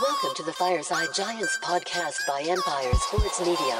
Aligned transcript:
Welcome 0.00 0.30
to 0.36 0.42
the 0.44 0.52
Fireside 0.54 1.08
Giants 1.14 1.58
podcast 1.62 2.26
by 2.26 2.40
Empire 2.48 2.94
Sports 2.94 3.38
Media. 3.40 3.76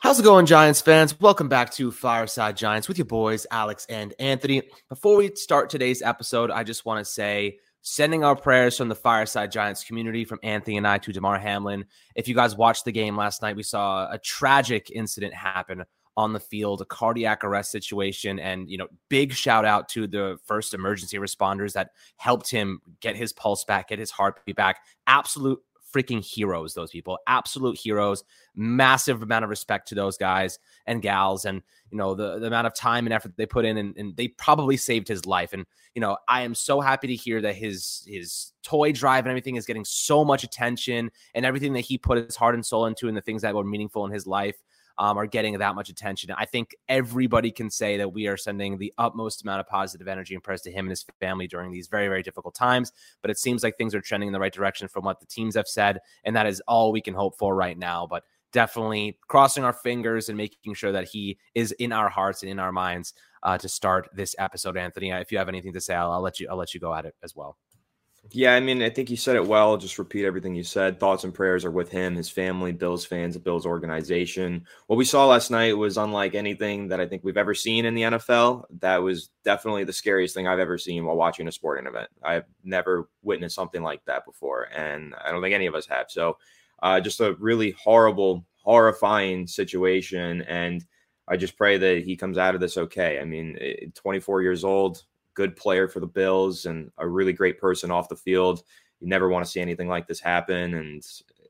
How's 0.00 0.20
it 0.20 0.22
going, 0.22 0.46
Giants 0.46 0.80
fans? 0.80 1.20
Welcome 1.20 1.50
back 1.50 1.70
to 1.72 1.90
Fireside 1.90 2.56
Giants 2.56 2.88
with 2.88 2.96
your 2.96 3.04
boys, 3.04 3.46
Alex 3.50 3.84
and 3.90 4.14
Anthony. 4.18 4.62
Before 4.88 5.16
we 5.16 5.34
start 5.34 5.68
today's 5.68 6.00
episode, 6.00 6.50
I 6.50 6.62
just 6.62 6.86
want 6.86 7.04
to 7.04 7.10
say 7.10 7.58
sending 7.86 8.24
our 8.24 8.34
prayers 8.34 8.78
from 8.78 8.88
the 8.88 8.94
Fireside 8.94 9.52
Giants 9.52 9.84
community, 9.84 10.24
from 10.24 10.40
Anthony 10.42 10.78
and 10.78 10.88
I 10.88 10.96
to 10.98 11.12
Damar 11.12 11.38
Hamlin. 11.38 11.84
If 12.16 12.26
you 12.26 12.34
guys 12.34 12.56
watched 12.56 12.86
the 12.86 12.92
game 12.92 13.14
last 13.14 13.42
night, 13.42 13.56
we 13.56 13.62
saw 13.62 14.10
a 14.10 14.18
tragic 14.18 14.90
incident 14.90 15.34
happen 15.34 15.84
on 16.16 16.32
the 16.32 16.40
field, 16.40 16.80
a 16.80 16.86
cardiac 16.86 17.44
arrest 17.44 17.70
situation. 17.70 18.38
And, 18.38 18.70
you 18.70 18.78
know, 18.78 18.88
big 19.10 19.34
shout 19.34 19.66
out 19.66 19.88
to 19.90 20.06
the 20.06 20.38
first 20.46 20.72
emergency 20.72 21.18
responders 21.18 21.74
that 21.74 21.90
helped 22.16 22.50
him 22.50 22.80
get 23.00 23.16
his 23.16 23.34
pulse 23.34 23.64
back, 23.64 23.88
get 23.88 23.98
his 23.98 24.10
heartbeat 24.10 24.56
back. 24.56 24.80
Absolute 25.06 25.60
freaking 25.94 26.24
heroes, 26.24 26.74
those 26.74 26.90
people, 26.90 27.18
absolute 27.26 27.78
heroes. 27.78 28.24
Massive 28.56 29.22
amount 29.22 29.44
of 29.44 29.50
respect 29.50 29.88
to 29.88 29.94
those 29.94 30.16
guys 30.16 30.58
and 30.86 31.02
gals, 31.02 31.44
and 31.44 31.62
you 31.90 31.98
know 31.98 32.14
the, 32.14 32.38
the 32.38 32.46
amount 32.46 32.66
of 32.68 32.74
time 32.74 33.06
and 33.06 33.12
effort 33.12 33.32
they 33.36 33.46
put 33.46 33.64
in, 33.64 33.76
and, 33.76 33.96
and, 33.96 34.16
they 34.16 34.28
probably 34.28 34.76
saved 34.76 35.08
his 35.08 35.26
life. 35.26 35.52
And 35.52 35.66
you 35.94 36.00
know, 36.00 36.16
I 36.28 36.42
am 36.42 36.54
so 36.54 36.80
happy 36.80 37.08
to 37.08 37.16
hear 37.16 37.40
that 37.40 37.56
his 37.56 38.04
his 38.06 38.52
toy 38.62 38.92
drive 38.92 39.24
and 39.24 39.30
everything 39.30 39.56
is 39.56 39.66
getting 39.66 39.84
so 39.84 40.24
much 40.24 40.44
attention, 40.44 41.10
and 41.34 41.44
everything 41.44 41.72
that 41.72 41.80
he 41.80 41.98
put 41.98 42.24
his 42.24 42.36
heart 42.36 42.54
and 42.54 42.64
soul 42.64 42.86
into, 42.86 43.08
and 43.08 43.16
the 43.16 43.22
things 43.22 43.42
that 43.42 43.54
were 43.54 43.64
meaningful 43.64 44.06
in 44.06 44.12
his 44.12 44.26
life 44.26 44.62
um, 44.98 45.18
are 45.18 45.26
getting 45.26 45.58
that 45.58 45.74
much 45.74 45.88
attention. 45.88 46.30
I 46.36 46.44
think 46.44 46.74
everybody 46.88 47.50
can 47.50 47.70
say 47.70 47.96
that 47.96 48.12
we 48.12 48.26
are 48.28 48.36
sending 48.36 48.78
the 48.78 48.92
utmost 48.98 49.42
amount 49.42 49.60
of 49.60 49.66
positive 49.66 50.08
energy 50.08 50.34
and 50.34 50.42
prayers 50.42 50.62
to 50.62 50.70
him 50.70 50.86
and 50.86 50.90
his 50.90 51.04
family 51.20 51.46
during 51.46 51.72
these 51.72 51.88
very, 51.88 52.08
very 52.08 52.22
difficult 52.22 52.54
times. 52.54 52.92
But 53.22 53.30
it 53.30 53.38
seems 53.38 53.62
like 53.62 53.76
things 53.76 53.94
are 53.94 54.00
trending 54.00 54.28
in 54.28 54.32
the 54.32 54.40
right 54.40 54.52
direction 54.52 54.88
from 54.88 55.04
what 55.04 55.20
the 55.20 55.26
teams 55.26 55.56
have 55.56 55.68
said. 55.68 56.00
And 56.24 56.36
that 56.36 56.46
is 56.46 56.62
all 56.68 56.92
we 56.92 57.00
can 57.00 57.14
hope 57.14 57.36
for 57.38 57.54
right 57.54 57.78
now. 57.78 58.06
But 58.06 58.24
definitely 58.52 59.18
crossing 59.26 59.64
our 59.64 59.72
fingers 59.72 60.28
and 60.28 60.38
making 60.38 60.74
sure 60.74 60.92
that 60.92 61.08
he 61.08 61.36
is 61.54 61.72
in 61.72 61.92
our 61.92 62.08
hearts 62.08 62.42
and 62.42 62.50
in 62.50 62.60
our 62.60 62.70
minds 62.72 63.12
uh, 63.42 63.58
to 63.58 63.68
start 63.68 64.08
this 64.14 64.34
episode. 64.38 64.76
Anthony, 64.76 65.10
if 65.10 65.32
you 65.32 65.38
have 65.38 65.48
anything 65.48 65.72
to 65.72 65.80
say, 65.80 65.94
I'll, 65.94 66.12
I'll 66.12 66.22
let 66.22 66.40
you. 66.40 66.48
I'll 66.48 66.56
let 66.56 66.72
you 66.72 66.80
go 66.80 66.94
at 66.94 67.04
it 67.04 67.14
as 67.22 67.34
well. 67.34 67.58
Yeah, 68.30 68.54
I 68.54 68.60
mean, 68.60 68.82
I 68.82 68.90
think 68.90 69.10
you 69.10 69.16
said 69.16 69.36
it 69.36 69.46
well. 69.46 69.76
Just 69.76 69.98
repeat 69.98 70.24
everything 70.24 70.54
you 70.54 70.64
said. 70.64 70.98
Thoughts 70.98 71.24
and 71.24 71.32
prayers 71.32 71.64
are 71.64 71.70
with 71.70 71.90
him, 71.90 72.16
his 72.16 72.30
family, 72.30 72.72
Bills 72.72 73.04
fans, 73.04 73.34
the 73.34 73.40
Bills 73.40 73.66
organization. 73.66 74.66
What 74.86 74.96
we 74.96 75.04
saw 75.04 75.26
last 75.26 75.50
night 75.50 75.76
was 75.76 75.98
unlike 75.98 76.34
anything 76.34 76.88
that 76.88 77.00
I 77.00 77.06
think 77.06 77.22
we've 77.22 77.36
ever 77.36 77.54
seen 77.54 77.84
in 77.84 77.94
the 77.94 78.02
NFL. 78.02 78.64
That 78.80 79.02
was 79.02 79.30
definitely 79.44 79.84
the 79.84 79.92
scariest 79.92 80.34
thing 80.34 80.48
I've 80.48 80.58
ever 80.58 80.78
seen 80.78 81.04
while 81.04 81.16
watching 81.16 81.46
a 81.48 81.52
sporting 81.52 81.86
event. 81.86 82.08
I've 82.24 82.46
never 82.64 83.08
witnessed 83.22 83.54
something 83.54 83.82
like 83.82 84.04
that 84.06 84.24
before, 84.24 84.68
and 84.74 85.14
I 85.22 85.30
don't 85.30 85.42
think 85.42 85.54
any 85.54 85.66
of 85.66 85.74
us 85.74 85.86
have. 85.86 86.06
So, 86.08 86.38
uh, 86.82 87.00
just 87.00 87.20
a 87.20 87.34
really 87.34 87.72
horrible, 87.72 88.44
horrifying 88.62 89.46
situation. 89.46 90.42
And 90.42 90.84
I 91.28 91.36
just 91.36 91.56
pray 91.56 91.76
that 91.78 92.04
he 92.04 92.16
comes 92.16 92.38
out 92.38 92.54
of 92.54 92.60
this 92.60 92.78
okay. 92.78 93.20
I 93.20 93.24
mean, 93.24 93.92
24 93.94 94.42
years 94.42 94.64
old, 94.64 95.04
good 95.34 95.56
player 95.56 95.88
for 95.88 96.00
the 96.00 96.06
Bills 96.06 96.66
and 96.66 96.90
a 96.98 97.06
really 97.06 97.32
great 97.32 97.60
person 97.60 97.90
off 97.90 98.08
the 98.08 98.16
field. 98.16 98.62
You 99.00 99.08
never 99.08 99.28
want 99.28 99.44
to 99.44 99.50
see 99.50 99.60
anything 99.60 99.88
like 99.88 100.06
this 100.06 100.20
happen. 100.20 100.74
And 100.74 101.02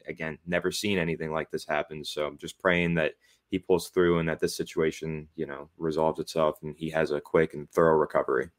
again, 0.06 0.38
never 0.46 0.70
seen 0.70 0.98
anything 0.98 1.32
like 1.32 1.50
this 1.50 1.66
happen. 1.66 2.04
So 2.04 2.26
I'm 2.26 2.38
just 2.38 2.58
praying 2.58 2.94
that 2.94 3.12
he 3.48 3.58
pulls 3.58 3.88
through 3.88 4.18
and 4.18 4.28
that 4.28 4.40
this 4.40 4.56
situation, 4.56 5.28
you 5.36 5.46
know, 5.46 5.68
resolves 5.76 6.18
itself 6.18 6.58
and 6.62 6.74
he 6.76 6.90
has 6.90 7.10
a 7.10 7.20
quick 7.20 7.54
and 7.54 7.70
thorough 7.70 7.96
recovery. 7.96 8.50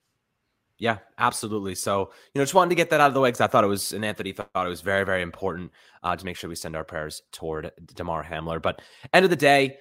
Yeah, 0.77 0.97
absolutely. 1.17 1.73
So, 1.75 2.11
you 2.33 2.39
know, 2.39 2.43
just 2.43 2.53
wanted 2.53 2.69
to 2.69 2.75
get 2.75 2.89
that 2.89 2.99
out 2.99 3.07
of 3.07 3.13
the 3.13 3.21
way 3.21 3.29
because 3.29 3.41
I 3.41 3.47
thought 3.47 3.63
it 3.63 3.67
was, 3.67 3.93
and 3.93 4.03
Anthony 4.03 4.33
thought 4.33 4.49
it 4.53 4.69
was 4.69 4.81
very, 4.81 5.05
very 5.05 5.21
important 5.21 5.71
uh, 6.03 6.15
to 6.15 6.25
make 6.25 6.35
sure 6.35 6.49
we 6.49 6.55
send 6.55 6.75
our 6.75 6.83
prayers 6.83 7.21
toward 7.31 7.71
Damar 7.93 8.23
Hamlin. 8.23 8.59
But 8.59 8.81
end 9.13 9.23
of 9.23 9.29
the 9.29 9.37
day, 9.37 9.77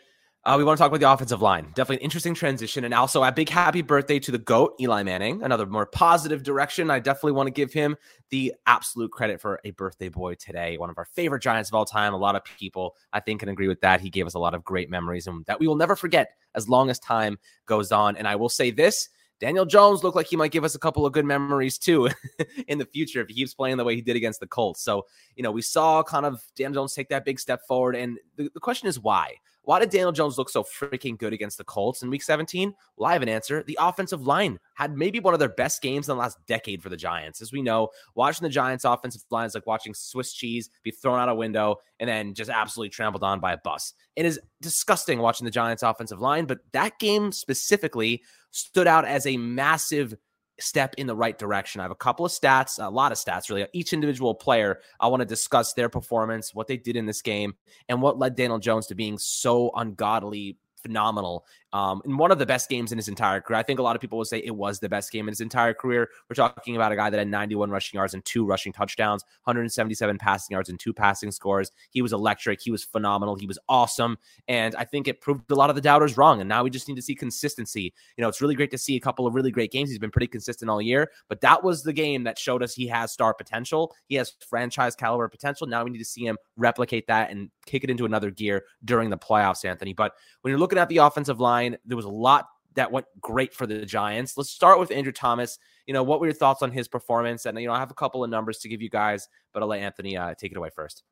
uh, 0.47 0.55
we 0.59 0.65
want 0.65 0.77
to 0.77 0.82
talk 0.82 0.91
about 0.91 1.00
the 1.00 1.10
offensive 1.10 1.41
line. 1.41 1.65
Definitely 1.75 1.97
an 1.97 2.03
interesting 2.03 2.34
transition. 2.34 2.84
And 2.84 2.93
also 2.93 3.22
a 3.22 3.32
big 3.32 3.49
happy 3.49 3.81
birthday 3.81 4.19
to 4.19 4.31
the 4.31 4.38
GOAT, 4.38 4.75
Eli 4.78 5.03
Manning. 5.03 5.43
Another 5.43 5.65
more 5.65 5.87
positive 5.87 6.43
direction. 6.43 6.91
I 6.91 6.99
definitely 7.00 7.32
want 7.32 7.47
to 7.47 7.50
give 7.50 7.72
him 7.72 7.97
the 8.28 8.53
absolute 8.66 9.10
credit 9.10 9.41
for 9.41 9.59
a 9.65 9.71
birthday 9.71 10.10
boy 10.10 10.34
today. 10.34 10.77
One 10.77 10.91
of 10.91 10.99
our 10.99 11.06
favorite 11.06 11.43
Giants 11.43 11.71
of 11.71 11.75
all 11.75 11.87
time. 11.87 12.12
A 12.12 12.19
lot 12.19 12.37
of 12.37 12.44
people, 12.44 12.94
I 13.12 13.21
think, 13.21 13.41
can 13.41 13.49
agree 13.49 13.69
with 13.69 13.81
that. 13.81 14.03
He 14.03 14.10
gave 14.10 14.27
us 14.27 14.34
a 14.34 14.38
lot 14.38 14.55
of 14.55 14.62
great 14.65 14.91
memories 14.91 15.27
and 15.27 15.47
that 15.47 15.59
we 15.59 15.66
will 15.66 15.77
never 15.77 15.97
forget 15.97 16.32
as 16.55 16.69
long 16.69 16.91
as 16.91 16.99
time 16.99 17.38
goes 17.65 17.91
on. 17.91 18.16
And 18.16 18.28
I 18.28 18.37
will 18.37 18.50
say 18.50 18.71
this 18.71 19.09
Daniel 19.41 19.65
Jones 19.65 20.05
looked 20.05 20.16
like 20.16 20.26
he 20.26 20.37
might 20.37 20.53
give 20.53 20.65
us 20.65 20.75
a 20.75 20.78
couple 20.78 21.06
of 21.06 21.12
good 21.12 21.25
memories 21.25 21.78
too 21.78 22.11
in 22.69 22.78
the 22.78 22.87
future 22.87 23.21
if 23.21 23.28
he 23.28 23.34
keeps 23.34 23.55
playing 23.55 23.78
the 23.78 23.84
way 23.84 23.94
he 23.94 24.03
did 24.03 24.16
against 24.16 24.41
the 24.41 24.47
Colts. 24.47 24.82
So, 24.82 25.06
you 25.37 25.43
know, 25.43 25.50
we 25.50 25.62
saw 25.62 26.03
kind 26.03 26.26
of 26.26 26.43
Daniel 26.55 26.82
Jones 26.82 26.94
take 26.94 27.09
that 27.09 27.25
big 27.25 27.41
step 27.41 27.61
forward. 27.66 27.97
And 27.97 28.19
the, 28.37 28.50
the 28.53 28.61
question 28.61 28.88
is 28.88 29.00
why? 29.00 29.37
Why 29.64 29.80
did 29.80 29.91
Daniel 29.91 30.12
Jones 30.12 30.36
look 30.36 30.50
so 30.50 30.62
freaking 30.62 31.19
good 31.19 31.32
against 31.32 31.58
the 31.58 31.64
Colts 31.64 32.02
in 32.02 32.10
week 32.10 32.22
17? 32.22 32.75
Well, 32.97 33.08
I 33.08 33.14
have 33.14 33.22
an 33.22 33.28
answer. 33.28 33.62
The 33.62 33.78
offensive 33.80 34.26
line 34.26 34.58
had 34.75 34.97
maybe 34.97 35.20
one 35.20 35.34
of 35.34 35.41
their 35.41 35.48
best 35.48 35.80
games 35.80 36.08
in 36.08 36.14
the 36.14 36.20
last 36.20 36.38
decade 36.47 36.82
for 36.82 36.91
the 36.91 36.97
Giants. 36.97 37.41
As 37.41 37.52
we 37.52 37.62
know, 37.62 37.88
watching 38.14 38.44
the 38.44 38.50
Giants' 38.50 38.84
offensive 38.84 39.22
line 39.30 39.47
is 39.47 39.54
like 39.54 39.66
watching 39.66 39.94
Swiss 39.94 40.32
cheese 40.32 40.70
be 40.82 40.91
thrown 40.91 41.19
out 41.19 41.28
a 41.28 41.34
window 41.34 41.76
and 41.98 42.08
then 42.08 42.34
just 42.34 42.50
absolutely 42.50 42.91
trampled 42.91 43.25
on 43.25 43.41
by 43.41 43.52
a 43.52 43.58
bus. 43.58 43.94
It 44.16 44.26
is 44.26 44.38
disgusting 44.60 45.19
watching 45.19 45.44
the 45.44 45.50
Giants' 45.50 45.82
offensive 45.82 46.20
line, 46.20 46.44
but 46.44 46.58
that 46.72 46.98
game 46.98 47.32
specifically 47.32 48.22
stood 48.50 48.86
out 48.86 49.04
as 49.04 49.26
a 49.26 49.36
massive 49.36 50.14
step 50.60 50.94
in 50.98 51.06
the 51.06 51.16
right 51.16 51.38
direction. 51.38 51.81
I 51.81 51.84
have 51.84 51.91
a 51.91 51.97
couple 51.97 52.25
of 52.25 52.32
stats, 52.32 52.84
a 52.84 52.88
lot 52.88 53.12
of 53.12 53.19
stats 53.19 53.48
really. 53.50 53.66
Each 53.72 53.92
individual 53.92 54.34
player, 54.34 54.81
I 55.00 55.09
want 55.09 55.20
to 55.20 55.26
discuss 55.26 55.72
their 55.75 55.88
performance, 55.88 56.54
what 56.54 56.66
they 56.66 56.76
did 56.76 56.97
in 56.97 57.06
this 57.06 57.22
game, 57.22 57.54
and 57.88 58.00
what 58.00 58.19
led 58.19 58.37
Daniel 58.37 58.59
Jones 58.59 58.87
to 58.88 58.94
being 58.94 59.19
so 59.19 59.70
ungodly 59.75 60.59
phenomenal 60.84 61.47
um, 61.74 62.00
in 62.04 62.16
one 62.16 62.30
of 62.30 62.38
the 62.38 62.46
best 62.46 62.70
games 62.70 62.92
in 62.92 62.98
his 62.98 63.08
entire 63.08 63.40
career. 63.40 63.58
I 63.58 63.64
think 63.64 63.80
a 63.80 63.82
lot 63.82 63.96
of 63.96 64.00
people 64.00 64.16
would 64.18 64.28
say 64.28 64.38
it 64.38 64.54
was 64.54 64.78
the 64.78 64.88
best 64.88 65.10
game 65.10 65.26
in 65.26 65.32
his 65.32 65.40
entire 65.40 65.74
career. 65.74 66.08
We're 66.30 66.36
talking 66.36 66.76
about 66.76 66.92
a 66.92 66.96
guy 66.96 67.10
that 67.10 67.18
had 67.18 67.26
91 67.26 67.68
rushing 67.68 67.98
yards 67.98 68.14
and 68.14 68.24
two 68.24 68.46
rushing 68.46 68.72
touchdowns, 68.72 69.24
177 69.42 70.16
passing 70.18 70.54
yards 70.54 70.68
and 70.68 70.78
two 70.78 70.92
passing 70.94 71.32
scores. 71.32 71.72
He 71.90 72.00
was 72.00 72.12
electric. 72.12 72.60
He 72.62 72.70
was 72.70 72.84
phenomenal. 72.84 73.34
He 73.34 73.48
was 73.48 73.58
awesome. 73.68 74.18
And 74.46 74.76
I 74.76 74.84
think 74.84 75.08
it 75.08 75.20
proved 75.20 75.50
a 75.50 75.56
lot 75.56 75.68
of 75.68 75.74
the 75.74 75.82
doubters 75.82 76.16
wrong. 76.16 76.40
And 76.40 76.48
now 76.48 76.62
we 76.62 76.70
just 76.70 76.86
need 76.86 76.94
to 76.94 77.02
see 77.02 77.16
consistency. 77.16 77.92
You 78.16 78.22
know, 78.22 78.28
it's 78.28 78.40
really 78.40 78.54
great 78.54 78.70
to 78.70 78.78
see 78.78 78.94
a 78.94 79.00
couple 79.00 79.26
of 79.26 79.34
really 79.34 79.50
great 79.50 79.72
games. 79.72 79.90
He's 79.90 79.98
been 79.98 80.12
pretty 80.12 80.28
consistent 80.28 80.70
all 80.70 80.80
year, 80.80 81.10
but 81.28 81.40
that 81.40 81.64
was 81.64 81.82
the 81.82 81.92
game 81.92 82.22
that 82.22 82.38
showed 82.38 82.62
us 82.62 82.72
he 82.72 82.86
has 82.86 83.10
star 83.10 83.34
potential. 83.34 83.92
He 84.06 84.14
has 84.14 84.32
franchise 84.48 84.94
caliber 84.94 85.28
potential. 85.28 85.66
Now 85.66 85.82
we 85.82 85.90
need 85.90 85.98
to 85.98 86.04
see 86.04 86.24
him 86.24 86.38
replicate 86.56 87.08
that 87.08 87.32
and 87.32 87.50
kick 87.66 87.82
it 87.82 87.90
into 87.90 88.04
another 88.04 88.30
gear 88.30 88.62
during 88.84 89.10
the 89.10 89.18
playoffs, 89.18 89.64
Anthony. 89.64 89.92
But 89.92 90.12
when 90.42 90.52
you're 90.52 90.58
looking 90.60 90.78
at 90.78 90.88
the 90.88 90.98
offensive 90.98 91.40
line, 91.40 91.63
line. 91.72 91.78
There 91.84 91.97
was 91.97 92.06
a 92.06 92.10
lot 92.10 92.47
that 92.75 92.91
went 92.91 93.06
great 93.20 93.54
for 93.54 93.66
the 93.66 93.86
Giants. 93.86 94.36
Let's 94.36 94.50
start 94.50 94.78
with 94.78 94.91
Andrew 94.91 95.12
Thomas. 95.12 95.58
You 95.86 95.94
know, 95.94 96.02
what 96.02 96.20
were 96.20 96.26
your 96.26 96.34
thoughts 96.34 96.62
on 96.62 96.70
his 96.70 96.88
performance? 96.88 97.47
And 97.47 97.58
you 97.60 97.69
know, 97.69 97.75
I 97.75 97.78
have 97.78 97.91
a 97.91 97.94
couple 97.94 98.25
of 98.25 98.30
numbers 98.30 98.58
to 98.60 98.69
give 98.69 98.82
you 98.82 98.91
guys, 98.91 99.28
but 99.52 99.62
I'll 99.62 99.69
let 99.69 99.80
Anthony 99.80 100.16
uh, 100.16 100.34
take 100.34 100.52
it 100.52 100.56
away 100.58 100.70
first. 100.75 101.02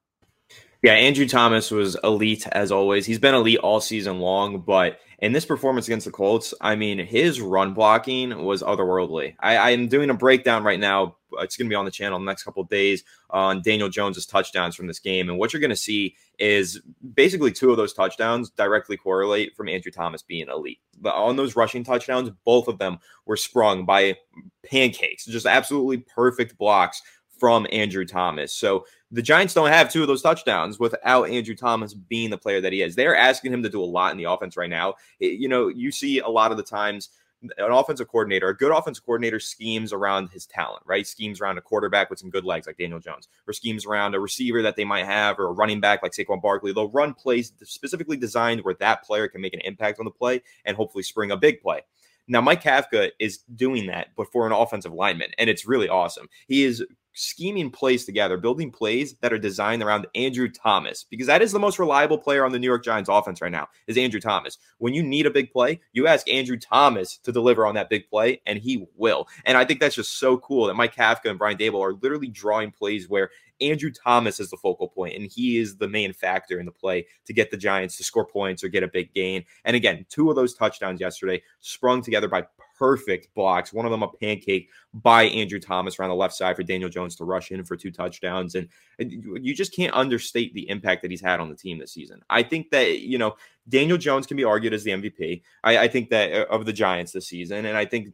Yeah, 0.82 0.94
Andrew 0.94 1.28
Thomas 1.28 1.70
was 1.70 1.96
elite 2.02 2.46
as 2.48 2.72
always. 2.72 3.06
He's 3.06 3.20
been 3.20 3.34
elite 3.34 3.60
all 3.60 3.80
season 3.80 4.18
long, 4.18 4.60
but 4.60 4.98
in 5.20 5.32
this 5.32 5.46
performance 5.46 5.86
against 5.86 6.06
the 6.06 6.12
Colts, 6.12 6.52
I 6.60 6.74
mean, 6.74 6.98
his 6.98 7.40
run 7.40 7.72
blocking 7.72 8.44
was 8.44 8.62
otherworldly. 8.62 9.36
I, 9.38 9.70
am 9.70 9.86
doing 9.86 10.10
a 10.10 10.14
breakdown 10.14 10.64
right 10.64 10.80
now. 10.80 11.16
Uh, 11.38 11.42
it's 11.42 11.56
going 11.56 11.66
to 11.66 11.72
be 11.72 11.76
on 11.76 11.84
the 11.84 11.90
channel 11.90 12.18
the 12.18 12.24
next 12.24 12.42
couple 12.44 12.62
days 12.64 13.04
on 13.30 13.62
Daniel 13.62 13.88
Jones's 13.88 14.26
touchdowns 14.26 14.74
from 14.74 14.86
this 14.86 14.98
game, 14.98 15.28
and 15.28 15.38
what 15.38 15.52
you're 15.52 15.60
going 15.60 15.70
to 15.70 15.76
see 15.76 16.16
is 16.38 16.80
basically 17.14 17.52
two 17.52 17.70
of 17.70 17.76
those 17.76 17.92
touchdowns 17.92 18.50
directly 18.50 18.96
correlate 18.96 19.56
from 19.56 19.68
Andrew 19.68 19.92
Thomas 19.92 20.22
being 20.22 20.48
elite. 20.48 20.80
But 21.00 21.14
on 21.14 21.36
those 21.36 21.56
rushing 21.56 21.84
touchdowns, 21.84 22.30
both 22.44 22.68
of 22.68 22.78
them 22.78 22.98
were 23.26 23.36
sprung 23.36 23.84
by 23.84 24.16
pancakes, 24.64 25.26
just 25.26 25.46
absolutely 25.46 25.98
perfect 25.98 26.58
blocks 26.58 27.02
from 27.38 27.66
Andrew 27.72 28.04
Thomas. 28.04 28.54
So 28.54 28.86
the 29.10 29.20
Giants 29.20 29.52
don't 29.52 29.68
have 29.68 29.90
two 29.90 30.00
of 30.02 30.06
those 30.08 30.22
touchdowns 30.22 30.78
without 30.78 31.28
Andrew 31.28 31.56
Thomas 31.56 31.92
being 31.92 32.30
the 32.30 32.38
player 32.38 32.60
that 32.60 32.72
he 32.72 32.82
is. 32.82 32.94
They're 32.94 33.16
asking 33.16 33.52
him 33.52 33.64
to 33.64 33.68
do 33.68 33.82
a 33.82 33.84
lot 33.84 34.12
in 34.12 34.16
the 34.16 34.30
offense 34.30 34.56
right 34.56 34.70
now. 34.70 34.94
You 35.18 35.48
know, 35.48 35.66
you 35.66 35.90
see 35.90 36.20
a 36.20 36.28
lot 36.28 36.52
of 36.52 36.56
the 36.56 36.62
times 36.62 37.08
an 37.42 37.72
offensive 37.72 38.08
coordinator, 38.08 38.48
a 38.48 38.56
good 38.56 38.72
offensive 38.72 39.04
coordinator 39.04 39.40
schemes 39.40 39.92
around 39.92 40.30
his 40.30 40.46
talent, 40.46 40.82
right? 40.86 41.06
Schemes 41.06 41.40
around 41.40 41.58
a 41.58 41.60
quarterback 41.60 42.10
with 42.10 42.18
some 42.18 42.30
good 42.30 42.44
legs 42.44 42.66
like 42.66 42.78
Daniel 42.78 43.00
Jones, 43.00 43.28
or 43.46 43.52
schemes 43.52 43.84
around 43.84 44.14
a 44.14 44.20
receiver 44.20 44.62
that 44.62 44.76
they 44.76 44.84
might 44.84 45.04
have, 45.04 45.38
or 45.38 45.46
a 45.46 45.52
running 45.52 45.80
back 45.80 46.02
like 46.02 46.12
Saquon 46.12 46.40
Barkley. 46.40 46.72
They'll 46.72 46.90
run 46.90 47.14
plays 47.14 47.52
specifically 47.62 48.16
designed 48.16 48.62
where 48.62 48.74
that 48.74 49.04
player 49.04 49.28
can 49.28 49.40
make 49.40 49.54
an 49.54 49.60
impact 49.60 49.98
on 49.98 50.04
the 50.04 50.10
play 50.10 50.42
and 50.64 50.76
hopefully 50.76 51.02
spring 51.02 51.30
a 51.30 51.36
big 51.36 51.60
play. 51.60 51.80
Now, 52.28 52.40
Mike 52.40 52.62
Kafka 52.62 53.10
is 53.18 53.38
doing 53.56 53.86
that, 53.86 54.08
but 54.16 54.30
for 54.30 54.46
an 54.46 54.52
offensive 54.52 54.92
lineman, 54.92 55.30
and 55.38 55.50
it's 55.50 55.66
really 55.66 55.88
awesome. 55.88 56.28
He 56.46 56.64
is 56.64 56.84
scheming 57.14 57.70
plays 57.70 58.04
together, 58.04 58.36
building 58.36 58.70
plays 58.70 59.14
that 59.20 59.32
are 59.32 59.38
designed 59.38 59.82
around 59.82 60.06
Andrew 60.14 60.48
Thomas, 60.48 61.04
because 61.08 61.26
that 61.26 61.42
is 61.42 61.52
the 61.52 61.58
most 61.58 61.78
reliable 61.78 62.18
player 62.18 62.44
on 62.44 62.52
the 62.52 62.58
New 62.58 62.66
York 62.66 62.84
Giants 62.84 63.10
offense 63.10 63.40
right 63.40 63.52
now, 63.52 63.68
is 63.86 63.98
Andrew 63.98 64.20
Thomas. 64.20 64.58
When 64.78 64.94
you 64.94 65.02
need 65.02 65.26
a 65.26 65.30
big 65.30 65.52
play, 65.52 65.80
you 65.92 66.06
ask 66.06 66.28
Andrew 66.28 66.58
Thomas 66.58 67.18
to 67.18 67.32
deliver 67.32 67.66
on 67.66 67.74
that 67.74 67.90
big 67.90 68.08
play, 68.08 68.40
and 68.46 68.58
he 68.58 68.86
will. 68.96 69.28
And 69.44 69.56
I 69.56 69.64
think 69.64 69.80
that's 69.80 69.96
just 69.96 70.18
so 70.18 70.38
cool 70.38 70.66
that 70.66 70.74
Mike 70.74 70.94
Kafka 70.94 71.30
and 71.30 71.38
Brian 71.38 71.58
Daboll 71.58 71.80
are 71.80 71.98
literally 72.00 72.28
drawing 72.28 72.70
plays 72.70 73.08
where 73.08 73.30
Andrew 73.60 73.90
Thomas 73.92 74.40
is 74.40 74.50
the 74.50 74.56
focal 74.56 74.88
point, 74.88 75.14
and 75.14 75.30
he 75.30 75.58
is 75.58 75.76
the 75.76 75.88
main 75.88 76.12
factor 76.12 76.58
in 76.58 76.66
the 76.66 76.72
play 76.72 77.06
to 77.26 77.32
get 77.32 77.50
the 77.50 77.56
Giants 77.56 77.96
to 77.98 78.04
score 78.04 78.26
points 78.26 78.64
or 78.64 78.68
get 78.68 78.82
a 78.82 78.88
big 78.88 79.14
gain. 79.14 79.44
And 79.64 79.76
again, 79.76 80.04
two 80.08 80.30
of 80.30 80.36
those 80.36 80.54
touchdowns 80.54 81.00
yesterday 81.00 81.42
sprung 81.60 82.02
together 82.02 82.28
by 82.28 82.46
perfect 82.78 83.34
blocks. 83.34 83.72
One 83.72 83.84
of 83.84 83.90
them 83.90 84.02
a 84.02 84.08
pancake 84.08 84.68
by 84.94 85.24
Andrew 85.24 85.60
Thomas 85.60 85.98
around 85.98 86.10
the 86.10 86.16
left 86.16 86.34
side 86.34 86.56
for 86.56 86.62
Daniel 86.62 86.90
Jones 86.90 87.16
to 87.16 87.24
rush 87.24 87.50
in 87.50 87.64
for 87.64 87.76
two 87.76 87.90
touchdowns. 87.90 88.54
And, 88.54 88.68
and 88.98 89.12
you 89.12 89.54
just 89.54 89.74
can't 89.74 89.94
understate 89.94 90.54
the 90.54 90.68
impact 90.68 91.02
that 91.02 91.10
he's 91.10 91.20
had 91.20 91.40
on 91.40 91.48
the 91.48 91.56
team 91.56 91.78
this 91.78 91.92
season. 91.92 92.22
I 92.30 92.42
think 92.42 92.70
that, 92.70 93.00
you 93.00 93.18
know, 93.18 93.36
Daniel 93.68 93.98
Jones 93.98 94.26
can 94.26 94.36
be 94.36 94.44
argued 94.44 94.74
as 94.74 94.84
the 94.84 94.90
MVP. 94.90 95.42
I, 95.62 95.78
I 95.78 95.88
think 95.88 96.10
that 96.10 96.32
uh, 96.32 96.46
of 96.50 96.66
the 96.66 96.72
Giants 96.72 97.12
this 97.12 97.28
season. 97.28 97.66
And 97.66 97.76
I 97.76 97.84
think 97.84 98.08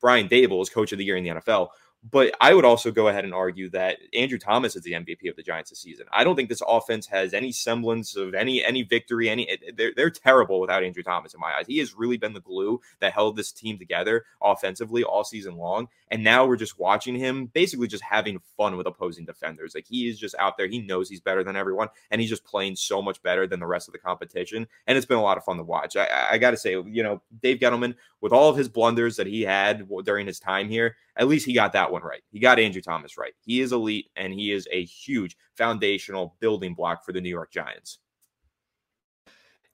Brian 0.00 0.28
Daboll 0.28 0.62
is 0.62 0.70
coach 0.70 0.92
of 0.92 0.98
the 0.98 1.04
year 1.04 1.16
in 1.16 1.24
the 1.24 1.30
NFL. 1.30 1.68
But 2.08 2.34
I 2.40 2.54
would 2.54 2.64
also 2.64 2.92
go 2.92 3.08
ahead 3.08 3.24
and 3.24 3.34
argue 3.34 3.68
that 3.70 3.98
Andrew 4.14 4.38
Thomas 4.38 4.76
is 4.76 4.82
the 4.82 4.92
MVP 4.92 5.28
of 5.28 5.34
the 5.34 5.42
Giants 5.42 5.70
this 5.70 5.80
season. 5.80 6.06
I 6.12 6.22
don't 6.22 6.36
think 6.36 6.48
this 6.48 6.62
offense 6.66 7.06
has 7.08 7.34
any 7.34 7.50
semblance 7.50 8.14
of 8.14 8.34
any 8.34 8.64
any 8.64 8.82
victory. 8.82 9.28
Any 9.28 9.58
they're, 9.74 9.92
they're 9.96 10.10
terrible 10.10 10.60
without 10.60 10.84
Andrew 10.84 11.02
Thomas 11.02 11.34
in 11.34 11.40
my 11.40 11.52
eyes. 11.58 11.66
He 11.66 11.78
has 11.78 11.94
really 11.94 12.16
been 12.16 12.34
the 12.34 12.40
glue 12.40 12.80
that 13.00 13.12
held 13.12 13.36
this 13.36 13.50
team 13.50 13.78
together 13.78 14.24
offensively 14.40 15.02
all 15.02 15.24
season 15.24 15.56
long. 15.56 15.88
And 16.10 16.22
now 16.22 16.46
we're 16.46 16.56
just 16.56 16.78
watching 16.78 17.16
him 17.16 17.46
basically 17.46 17.88
just 17.88 18.04
having 18.04 18.40
fun 18.56 18.76
with 18.76 18.86
opposing 18.86 19.24
defenders. 19.24 19.74
Like 19.74 19.86
he 19.86 20.08
is 20.08 20.18
just 20.18 20.36
out 20.38 20.56
there. 20.56 20.68
He 20.68 20.78
knows 20.78 21.08
he's 21.10 21.20
better 21.20 21.42
than 21.42 21.56
everyone, 21.56 21.88
and 22.12 22.20
he's 22.20 22.30
just 22.30 22.44
playing 22.44 22.76
so 22.76 23.02
much 23.02 23.20
better 23.22 23.46
than 23.46 23.58
the 23.58 23.66
rest 23.66 23.88
of 23.88 23.92
the 23.92 23.98
competition. 23.98 24.68
And 24.86 24.96
it's 24.96 25.06
been 25.06 25.18
a 25.18 25.22
lot 25.22 25.36
of 25.36 25.44
fun 25.44 25.56
to 25.56 25.64
watch. 25.64 25.96
I, 25.96 26.28
I 26.30 26.38
got 26.38 26.52
to 26.52 26.56
say, 26.56 26.72
you 26.72 27.02
know, 27.02 27.20
Dave 27.42 27.58
Gettleman 27.58 27.96
with 28.20 28.32
all 28.32 28.48
of 28.48 28.56
his 28.56 28.68
blunders 28.68 29.16
that 29.16 29.26
he 29.26 29.42
had 29.42 29.88
during 30.04 30.26
his 30.26 30.40
time 30.40 30.68
here, 30.68 30.96
at 31.16 31.28
least 31.28 31.46
he 31.46 31.52
got 31.52 31.72
that 31.72 31.87
one 31.90 32.02
right. 32.02 32.22
He 32.30 32.38
got 32.38 32.58
Andrew 32.58 32.82
Thomas 32.82 33.16
right. 33.16 33.32
He 33.40 33.60
is 33.60 33.72
elite 33.72 34.10
and 34.16 34.32
he 34.32 34.52
is 34.52 34.66
a 34.72 34.84
huge 34.84 35.36
foundational 35.56 36.36
building 36.40 36.74
block 36.74 37.04
for 37.04 37.12
the 37.12 37.20
New 37.20 37.30
York 37.30 37.50
Giants. 37.50 37.98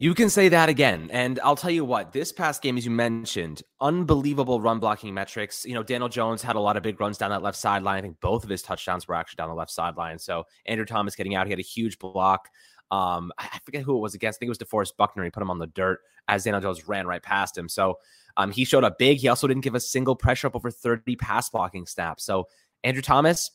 You 0.00 0.12
can 0.12 0.28
say 0.28 0.49
that 0.49 0.69
again. 0.69 1.08
And 1.12 1.38
I'll 1.44 1.55
tell 1.55 1.70
you 1.70 1.84
what, 1.84 2.12
this 2.12 2.32
past 2.32 2.62
game, 2.62 2.76
as 2.76 2.84
you 2.84 2.90
mentioned, 2.90 3.62
unbelievable 3.81 4.61
run 4.61 4.81
blocking 4.81 5.14
metrics. 5.14 5.64
You 5.64 5.75
know, 5.75 5.84
Daniel 5.84 6.08
Jones 6.08 6.43
had 6.43 6.56
a 6.56 6.61
lot 6.61 6.76
of 6.76 6.82
big 6.82 7.00
runs 7.00 7.16
down 7.16 7.31
that 7.31 7.43
left 7.43 7.56
sideline. 7.56 7.99
I 7.99 8.02
think 8.02 8.20
both 8.20 8.43
of 8.43 8.50
his 8.50 8.61
touchdowns 8.61 9.06
were 9.06 9.14
actually 9.14 9.37
down 9.37 9.49
the 9.49 9.55
left 9.55 9.70
sideline. 9.70 10.19
So 10.19 10.44
Andrew 10.66 10.84
Thomas 10.84 11.14
getting 11.14 11.37
out, 11.37 11.46
he 11.46 11.52
had 11.52 11.61
a 11.61 11.62
huge 11.62 11.99
block. 12.00 12.49
Um, 12.90 13.32
I 13.38 13.58
forget 13.64 13.82
who 13.82 13.96
it 13.96 14.00
was 14.00 14.14
against. 14.14 14.38
I 14.38 14.40
think 14.40 14.49
it 14.49 14.58
was 14.58 14.58
DeForest 14.58 14.96
Buckner. 14.96 15.25
He 15.25 15.31
put 15.31 15.43
him 15.43 15.50
on 15.50 15.58
the 15.58 15.69
dirt 15.69 16.00
as 16.28 16.44
Daniel 16.44 16.61
Jones 16.61 16.88
ran 16.88 17.06
right 17.06 17.22
past 17.22 17.56
him. 17.56 17.69
So 17.69 17.99
um, 18.36 18.50
he 18.50 18.64
showed 18.64 18.84
up 18.84 18.98
big. 18.98 19.19
He 19.19 19.28
also 19.28 19.46
didn't 19.46 19.64
give 19.64 19.75
a 19.75 19.81
single 19.81 20.16
pressure 20.16 20.46
up 20.46 20.56
over 20.56 20.70
30 20.70 21.16
pass 21.16 21.48
blocking 21.48 21.86
snaps. 21.86 22.25
So 22.25 22.48
Andrew 22.82 23.02
Thomas, 23.02 23.50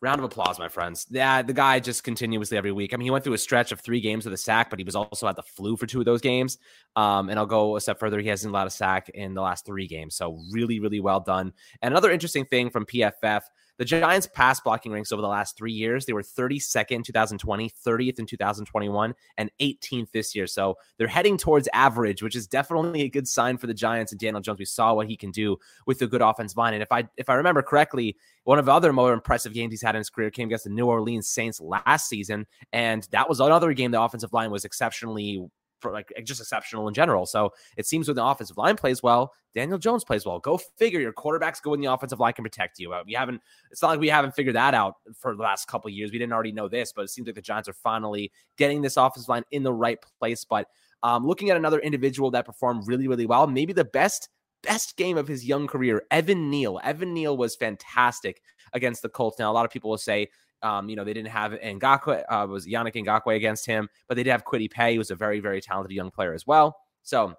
round 0.00 0.18
of 0.18 0.24
applause, 0.24 0.58
my 0.58 0.68
friends. 0.68 1.06
Yeah, 1.10 1.42
the 1.42 1.52
guy 1.52 1.80
just 1.80 2.04
continuously 2.04 2.56
every 2.56 2.72
week. 2.72 2.92
I 2.92 2.96
mean, 2.96 3.04
he 3.06 3.10
went 3.10 3.24
through 3.24 3.34
a 3.34 3.38
stretch 3.38 3.72
of 3.72 3.80
three 3.80 4.00
games 4.00 4.24
with 4.24 4.34
a 4.34 4.38
sack, 4.38 4.70
but 4.70 4.78
he 4.78 4.84
was 4.84 4.96
also 4.96 5.26
at 5.26 5.36
the 5.36 5.42
flu 5.42 5.76
for 5.76 5.86
two 5.86 6.00
of 6.00 6.04
those 6.04 6.20
games. 6.20 6.58
Um, 6.96 7.28
and 7.28 7.38
I'll 7.38 7.46
go 7.46 7.76
a 7.76 7.80
step 7.80 7.98
further. 7.98 8.20
He 8.20 8.28
hasn't 8.28 8.52
allowed 8.52 8.66
a 8.66 8.70
sack 8.70 9.08
in 9.10 9.34
the 9.34 9.42
last 9.42 9.66
three 9.66 9.86
games. 9.86 10.14
So 10.16 10.40
really, 10.52 10.80
really 10.80 11.00
well 11.00 11.20
done. 11.20 11.52
And 11.82 11.92
another 11.92 12.10
interesting 12.10 12.44
thing 12.44 12.70
from 12.70 12.86
PFF 12.86 13.42
the 13.78 13.84
Giants' 13.84 14.26
pass 14.26 14.60
blocking 14.60 14.92
ranks 14.92 15.12
over 15.12 15.22
the 15.22 15.28
last 15.28 15.56
three 15.56 15.72
years, 15.72 16.06
they 16.06 16.12
were 16.12 16.22
32nd 16.22 16.92
in 16.92 17.02
2020, 17.02 17.70
30th 17.70 18.18
in 18.18 18.26
2021, 18.26 19.14
and 19.36 19.50
18th 19.60 20.10
this 20.12 20.34
year. 20.34 20.46
So 20.46 20.76
they're 20.96 21.06
heading 21.06 21.36
towards 21.36 21.68
average, 21.72 22.22
which 22.22 22.36
is 22.36 22.46
definitely 22.46 23.02
a 23.02 23.08
good 23.08 23.28
sign 23.28 23.58
for 23.58 23.66
the 23.66 23.74
Giants 23.74 24.12
and 24.12 24.20
Daniel 24.20 24.40
Jones. 24.40 24.58
We 24.58 24.64
saw 24.64 24.94
what 24.94 25.08
he 25.08 25.16
can 25.16 25.30
do 25.30 25.58
with 25.86 25.98
the 25.98 26.06
good 26.06 26.22
offensive 26.22 26.56
line. 26.56 26.74
And 26.74 26.82
if 26.82 26.90
I 26.90 27.08
if 27.16 27.28
I 27.28 27.34
remember 27.34 27.62
correctly, 27.62 28.16
one 28.44 28.58
of 28.58 28.64
the 28.64 28.72
other 28.72 28.92
more 28.92 29.12
impressive 29.12 29.52
games 29.52 29.72
he's 29.72 29.82
had 29.82 29.94
in 29.94 30.00
his 30.00 30.10
career 30.10 30.30
came 30.30 30.48
against 30.48 30.64
the 30.64 30.70
New 30.70 30.86
Orleans 30.86 31.28
Saints 31.28 31.60
last 31.60 32.08
season. 32.08 32.46
And 32.72 33.06
that 33.10 33.28
was 33.28 33.40
another 33.40 33.72
game 33.72 33.90
the 33.90 34.00
offensive 34.00 34.32
line 34.32 34.50
was 34.50 34.64
exceptionally 34.64 35.44
like 35.92 36.12
just 36.24 36.40
exceptional 36.40 36.88
in 36.88 36.94
general. 36.94 37.26
So 37.26 37.52
it 37.76 37.86
seems 37.86 38.08
when 38.08 38.16
the 38.16 38.24
offensive 38.24 38.56
line 38.56 38.76
plays 38.76 39.02
well, 39.02 39.32
Daniel 39.54 39.78
Jones 39.78 40.04
plays 40.04 40.26
well. 40.26 40.38
Go 40.38 40.58
figure. 40.58 41.00
Your 41.00 41.12
quarterbacks 41.12 41.62
go 41.62 41.74
in 41.74 41.80
the 41.80 41.92
offensive 41.92 42.20
line 42.20 42.34
can 42.34 42.44
protect 42.44 42.78
you. 42.78 42.94
We 43.06 43.14
haven't. 43.14 43.40
It's 43.70 43.82
not 43.82 43.88
like 43.88 44.00
we 44.00 44.08
haven't 44.08 44.34
figured 44.34 44.54
that 44.56 44.74
out 44.74 44.96
for 45.18 45.34
the 45.34 45.42
last 45.42 45.66
couple 45.66 45.90
years. 45.90 46.12
We 46.12 46.18
didn't 46.18 46.32
already 46.32 46.52
know 46.52 46.68
this, 46.68 46.92
but 46.92 47.02
it 47.02 47.10
seems 47.10 47.26
like 47.26 47.36
the 47.36 47.42
Giants 47.42 47.68
are 47.68 47.74
finally 47.74 48.32
getting 48.58 48.82
this 48.82 48.96
offensive 48.96 49.28
line 49.28 49.44
in 49.50 49.62
the 49.62 49.72
right 49.72 49.98
place. 50.18 50.44
But 50.44 50.68
um, 51.02 51.26
looking 51.26 51.50
at 51.50 51.56
another 51.56 51.78
individual 51.78 52.30
that 52.32 52.44
performed 52.44 52.86
really, 52.86 53.08
really 53.08 53.26
well, 53.26 53.46
maybe 53.46 53.72
the 53.72 53.84
best 53.84 54.28
best 54.62 54.96
game 54.96 55.16
of 55.16 55.28
his 55.28 55.44
young 55.44 55.66
career, 55.66 56.02
Evan 56.10 56.50
Neal. 56.50 56.80
Evan 56.82 57.14
Neal 57.14 57.36
was 57.36 57.56
fantastic 57.56 58.42
against 58.72 59.02
the 59.02 59.08
Colts. 59.08 59.38
Now, 59.38 59.50
a 59.50 59.54
lot 59.54 59.64
of 59.64 59.70
people 59.70 59.90
will 59.90 59.98
say, 59.98 60.28
um, 60.66 60.88
you 60.88 60.96
know, 60.96 61.04
they 61.04 61.14
didn't 61.14 61.30
have 61.30 61.52
Ngakoue, 61.52 62.24
uh, 62.28 62.46
was 62.48 62.66
Yannick 62.66 62.94
Ngakoue 62.94 63.36
against 63.36 63.66
him, 63.66 63.88
but 64.08 64.16
they 64.16 64.24
did 64.24 64.30
have 64.30 64.44
Kwity 64.44 64.70
Paye, 64.70 64.94
who 64.94 64.98
was 64.98 65.12
a 65.12 65.14
very, 65.14 65.38
very 65.38 65.60
talented 65.60 65.94
young 65.94 66.10
player 66.10 66.34
as 66.34 66.46
well. 66.46 66.76
So 67.02 67.34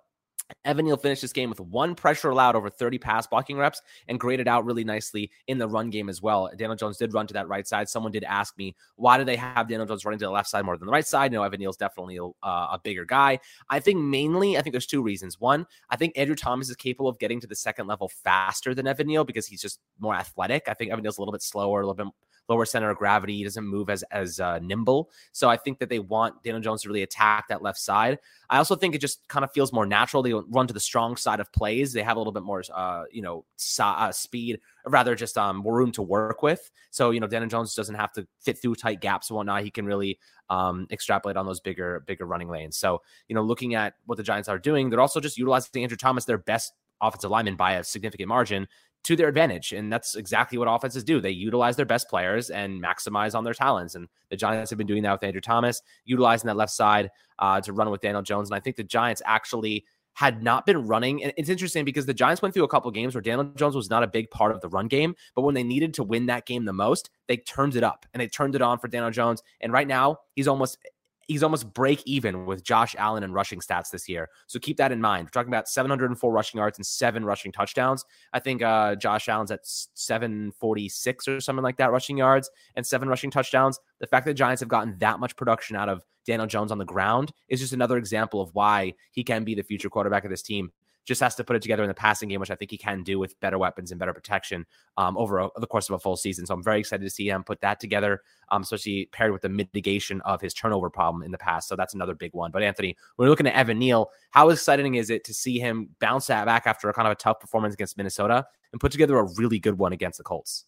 Evan 0.63 0.85
Neal 0.85 0.95
finished 0.95 1.21
this 1.21 1.33
game 1.33 1.49
with 1.49 1.59
one 1.59 1.93
pressure 1.93 2.29
allowed 2.29 2.55
over 2.55 2.69
30 2.69 2.99
pass 2.99 3.27
blocking 3.27 3.57
reps 3.57 3.81
and 4.07 4.17
graded 4.17 4.47
out 4.47 4.63
really 4.63 4.85
nicely 4.85 5.29
in 5.47 5.57
the 5.57 5.67
run 5.67 5.89
game 5.89 6.07
as 6.07 6.21
well. 6.21 6.49
Daniel 6.55 6.77
Jones 6.77 6.95
did 6.95 7.13
run 7.13 7.27
to 7.27 7.33
that 7.33 7.49
right 7.49 7.67
side. 7.67 7.89
Someone 7.89 8.13
did 8.13 8.23
ask 8.23 8.57
me, 8.57 8.73
why 8.95 9.17
do 9.17 9.25
they 9.25 9.35
have 9.35 9.67
Daniel 9.67 9.85
Jones 9.85 10.05
running 10.05 10.19
to 10.19 10.25
the 10.25 10.31
left 10.31 10.47
side 10.47 10.63
more 10.63 10.77
than 10.77 10.85
the 10.85 10.91
right 10.91 11.05
side? 11.05 11.33
No, 11.33 11.43
Evan 11.43 11.59
Neal's 11.59 11.75
definitely 11.75 12.15
a, 12.15 12.25
uh, 12.25 12.67
a 12.71 12.79
bigger 12.81 13.03
guy. 13.03 13.39
I 13.69 13.81
think 13.81 13.99
mainly, 13.99 14.57
I 14.57 14.61
think 14.61 14.73
there's 14.73 14.87
two 14.87 15.03
reasons. 15.03 15.37
One, 15.37 15.65
I 15.89 15.97
think 15.97 16.17
Andrew 16.17 16.35
Thomas 16.35 16.69
is 16.69 16.77
capable 16.77 17.09
of 17.09 17.19
getting 17.19 17.41
to 17.41 17.47
the 17.47 17.55
second 17.55 17.87
level 17.87 18.07
faster 18.07 18.73
than 18.73 18.87
Evan 18.87 19.07
Neal 19.07 19.25
because 19.25 19.47
he's 19.47 19.61
just 19.61 19.79
more 19.99 20.15
athletic. 20.15 20.63
I 20.69 20.73
think 20.73 20.91
Evan 20.91 21.03
Neal's 21.03 21.17
a 21.17 21.21
little 21.21 21.33
bit 21.33 21.41
slower, 21.41 21.81
a 21.81 21.85
little 21.85 22.05
bit 22.05 22.13
lower 22.49 22.65
center 22.65 22.89
of 22.89 22.97
gravity. 22.97 23.37
He 23.37 23.43
doesn't 23.43 23.65
move 23.65 23.89
as 23.89 24.03
as 24.11 24.39
uh, 24.39 24.59
nimble. 24.59 25.09
So 25.31 25.49
I 25.49 25.57
think 25.57 25.79
that 25.79 25.89
they 25.89 25.99
want 25.99 26.43
Daniel 26.43 26.61
Jones 26.61 26.81
to 26.83 26.89
really 26.89 27.03
attack 27.03 27.47
that 27.49 27.61
left 27.61 27.79
side. 27.79 28.19
I 28.49 28.57
also 28.57 28.75
think 28.75 28.95
it 28.95 28.99
just 28.99 29.27
kind 29.27 29.43
of 29.43 29.51
feels 29.51 29.73
more 29.73 29.85
natural. 29.85 30.23
They 30.23 30.33
run 30.33 30.67
to 30.67 30.73
the 30.73 30.79
strong 30.79 31.17
side 31.17 31.39
of 31.39 31.51
plays. 31.51 31.93
They 31.93 32.03
have 32.03 32.17
a 32.17 32.19
little 32.19 32.33
bit 32.33 32.43
more, 32.43 32.63
uh, 32.73 33.03
you 33.11 33.21
know, 33.21 33.45
so, 33.55 33.83
uh, 33.83 34.11
speed, 34.11 34.59
rather 34.85 35.15
just 35.15 35.37
um, 35.37 35.57
more 35.57 35.75
room 35.75 35.91
to 35.93 36.01
work 36.01 36.41
with. 36.41 36.69
So 36.91 37.11
you 37.11 37.19
know, 37.19 37.27
Daniel 37.27 37.49
Jones 37.49 37.75
doesn't 37.75 37.95
have 37.95 38.11
to 38.13 38.27
fit 38.39 38.61
through 38.61 38.75
tight 38.75 39.01
gaps 39.01 39.29
and 39.29 39.35
whatnot. 39.37 39.63
He 39.63 39.71
can 39.71 39.85
really 39.85 40.19
um, 40.49 40.87
extrapolate 40.91 41.37
on 41.37 41.45
those 41.45 41.59
bigger, 41.59 42.03
bigger 42.07 42.25
running 42.25 42.49
lanes. 42.49 42.77
So 42.77 43.01
you 43.27 43.35
know, 43.35 43.41
looking 43.41 43.75
at 43.75 43.95
what 44.05 44.17
the 44.17 44.23
Giants 44.23 44.49
are 44.49 44.59
doing, 44.59 44.89
they're 44.89 45.01
also 45.01 45.19
just 45.19 45.37
utilizing 45.37 45.83
Andrew 45.83 45.97
Thomas, 45.97 46.25
their 46.25 46.37
best 46.37 46.73
offensive 47.01 47.29
lineman 47.29 47.55
by 47.55 47.73
a 47.73 47.83
significant 47.83 48.27
margin 48.27 48.67
to 49.07 49.15
their 49.15 49.29
advantage. 49.29 49.71
And 49.71 49.91
that's 49.91 50.15
exactly 50.15 50.57
what 50.57 50.67
offenses 50.67 51.01
do. 51.01 51.21
They 51.21 51.31
utilize 51.31 51.77
their 51.77 51.85
best 51.85 52.09
players 52.09 52.49
and 52.49 52.83
maximize 52.83 53.35
on 53.35 53.45
their 53.45 53.53
talents. 53.53 53.95
And 53.95 54.09
the 54.29 54.35
Giants 54.35 54.69
have 54.69 54.77
been 54.77 54.85
doing 54.85 55.01
that 55.03 55.13
with 55.13 55.23
Andrew 55.23 55.39
Thomas, 55.39 55.81
utilizing 56.03 56.47
that 56.47 56.57
left 56.57 56.73
side 56.73 57.09
uh, 57.39 57.61
to 57.61 57.71
run 57.71 57.89
with 57.89 58.01
Daniel 58.01 58.21
Jones. 58.21 58.49
And 58.49 58.55
I 58.55 58.59
think 58.59 58.75
the 58.75 58.83
Giants 58.83 59.21
actually 59.25 59.85
had 60.15 60.43
not 60.43 60.65
been 60.65 60.85
running. 60.85 61.23
And 61.23 61.31
it's 61.37 61.47
interesting 61.47 61.85
because 61.85 62.05
the 62.05 62.13
Giants 62.13 62.41
went 62.41 62.53
through 62.53 62.65
a 62.65 62.67
couple 62.67 62.91
games 62.91 63.15
where 63.15 63.21
Daniel 63.21 63.45
Jones 63.55 63.77
was 63.77 63.89
not 63.89 64.03
a 64.03 64.07
big 64.07 64.29
part 64.29 64.51
of 64.51 64.59
the 64.59 64.67
run 64.67 64.89
game, 64.89 65.15
but 65.35 65.43
when 65.43 65.55
they 65.55 65.63
needed 65.63 65.93
to 65.93 66.03
win 66.03 66.25
that 66.25 66.45
game 66.45 66.65
the 66.65 66.73
most, 66.73 67.09
they 67.29 67.37
turned 67.37 67.77
it 67.77 67.83
up 67.83 68.05
and 68.13 68.19
they 68.19 68.27
turned 68.27 68.55
it 68.55 68.61
on 68.61 68.77
for 68.77 68.89
Daniel 68.89 69.11
Jones. 69.11 69.41
And 69.61 69.71
right 69.71 69.87
now, 69.87 70.17
he's 70.33 70.49
almost 70.49 70.79
he's 71.27 71.43
almost 71.43 71.73
break 71.73 72.01
even 72.05 72.45
with 72.45 72.63
Josh 72.63 72.95
Allen 72.97 73.23
and 73.23 73.33
rushing 73.33 73.59
stats 73.59 73.91
this 73.91 74.07
year. 74.09 74.29
So 74.47 74.59
keep 74.59 74.77
that 74.77 74.91
in 74.91 75.01
mind. 75.01 75.25
We're 75.25 75.31
talking 75.31 75.51
about 75.51 75.67
704 75.67 76.31
rushing 76.31 76.57
yards 76.57 76.77
and 76.77 76.85
seven 76.85 77.25
rushing 77.25 77.51
touchdowns. 77.51 78.03
I 78.33 78.39
think 78.39 78.61
uh, 78.61 78.95
Josh 78.95 79.27
Allen's 79.27 79.51
at 79.51 79.59
746 79.63 81.27
or 81.27 81.39
something 81.41 81.63
like 81.63 81.77
that 81.77 81.91
rushing 81.91 82.17
yards 82.17 82.49
and 82.75 82.85
seven 82.85 83.09
rushing 83.09 83.29
touchdowns. 83.29 83.79
The 83.99 84.07
fact 84.07 84.25
that 84.25 84.35
Giants 84.35 84.61
have 84.61 84.69
gotten 84.69 84.97
that 84.99 85.19
much 85.19 85.35
production 85.35 85.75
out 85.75 85.89
of 85.89 86.03
Daniel 86.25 86.47
Jones 86.47 86.71
on 86.71 86.77
the 86.77 86.85
ground 86.85 87.31
is 87.47 87.59
just 87.59 87.73
another 87.73 87.97
example 87.97 88.41
of 88.41 88.49
why 88.53 88.93
he 89.11 89.23
can 89.23 89.43
be 89.43 89.55
the 89.55 89.63
future 89.63 89.89
quarterback 89.89 90.25
of 90.25 90.29
this 90.29 90.41
team 90.41 90.71
just 91.07 91.21
has 91.21 91.35
to 91.35 91.43
put 91.43 91.55
it 91.55 91.61
together 91.61 91.83
in 91.83 91.87
the 91.87 91.93
passing 91.93 92.27
game, 92.27 92.39
which 92.39 92.51
I 92.51 92.55
think 92.55 92.69
he 92.69 92.77
can 92.77 93.01
do 93.01 93.17
with 93.17 93.39
better 93.39 93.57
weapons 93.57 93.91
and 93.91 93.99
better 93.99 94.13
protection 94.13 94.65
um, 94.97 95.17
over 95.17 95.39
a, 95.39 95.49
the 95.55 95.65
course 95.65 95.89
of 95.89 95.95
a 95.95 95.99
full 95.99 96.17
season. 96.17 96.45
So 96.45 96.53
I'm 96.53 96.61
very 96.61 96.81
excited 96.81 97.03
to 97.03 97.09
see 97.09 97.29
him 97.29 97.43
put 97.43 97.61
that 97.61 97.79
together, 97.79 98.21
um, 98.49 98.61
especially 98.61 99.09
paired 99.13 99.31
with 99.31 99.41
the 99.41 99.49
mitigation 99.49 100.21
of 100.21 100.41
his 100.41 100.53
turnover 100.53 100.89
problem 100.89 101.23
in 101.23 101.31
the 101.31 101.37
past. 101.37 101.69
So 101.69 101.75
that's 101.77 101.93
another 101.93 102.13
big 102.13 102.33
one. 102.33 102.51
But 102.51 102.61
Anthony, 102.61 102.95
when 103.15 103.25
we're 103.25 103.29
looking 103.29 103.47
at 103.47 103.55
Evan 103.55 103.79
Neal, 103.79 104.11
how 104.31 104.49
exciting 104.49 104.95
is 104.95 105.09
it 105.09 105.23
to 105.23 105.33
see 105.33 105.59
him 105.59 105.89
bounce 105.99 106.27
that 106.27 106.45
back 106.45 106.67
after 106.67 106.89
a 106.89 106.93
kind 106.93 107.07
of 107.07 107.13
a 107.13 107.15
tough 107.15 107.39
performance 107.39 107.73
against 107.73 107.95
Minnesota 107.97 108.45
and 108.73 108.81
put 108.81 108.91
together 108.91 109.17
a 109.17 109.23
really 109.37 109.59
good 109.59 109.77
one 109.77 109.93
against 109.93 110.17
the 110.17 110.23
Colts? 110.23 110.65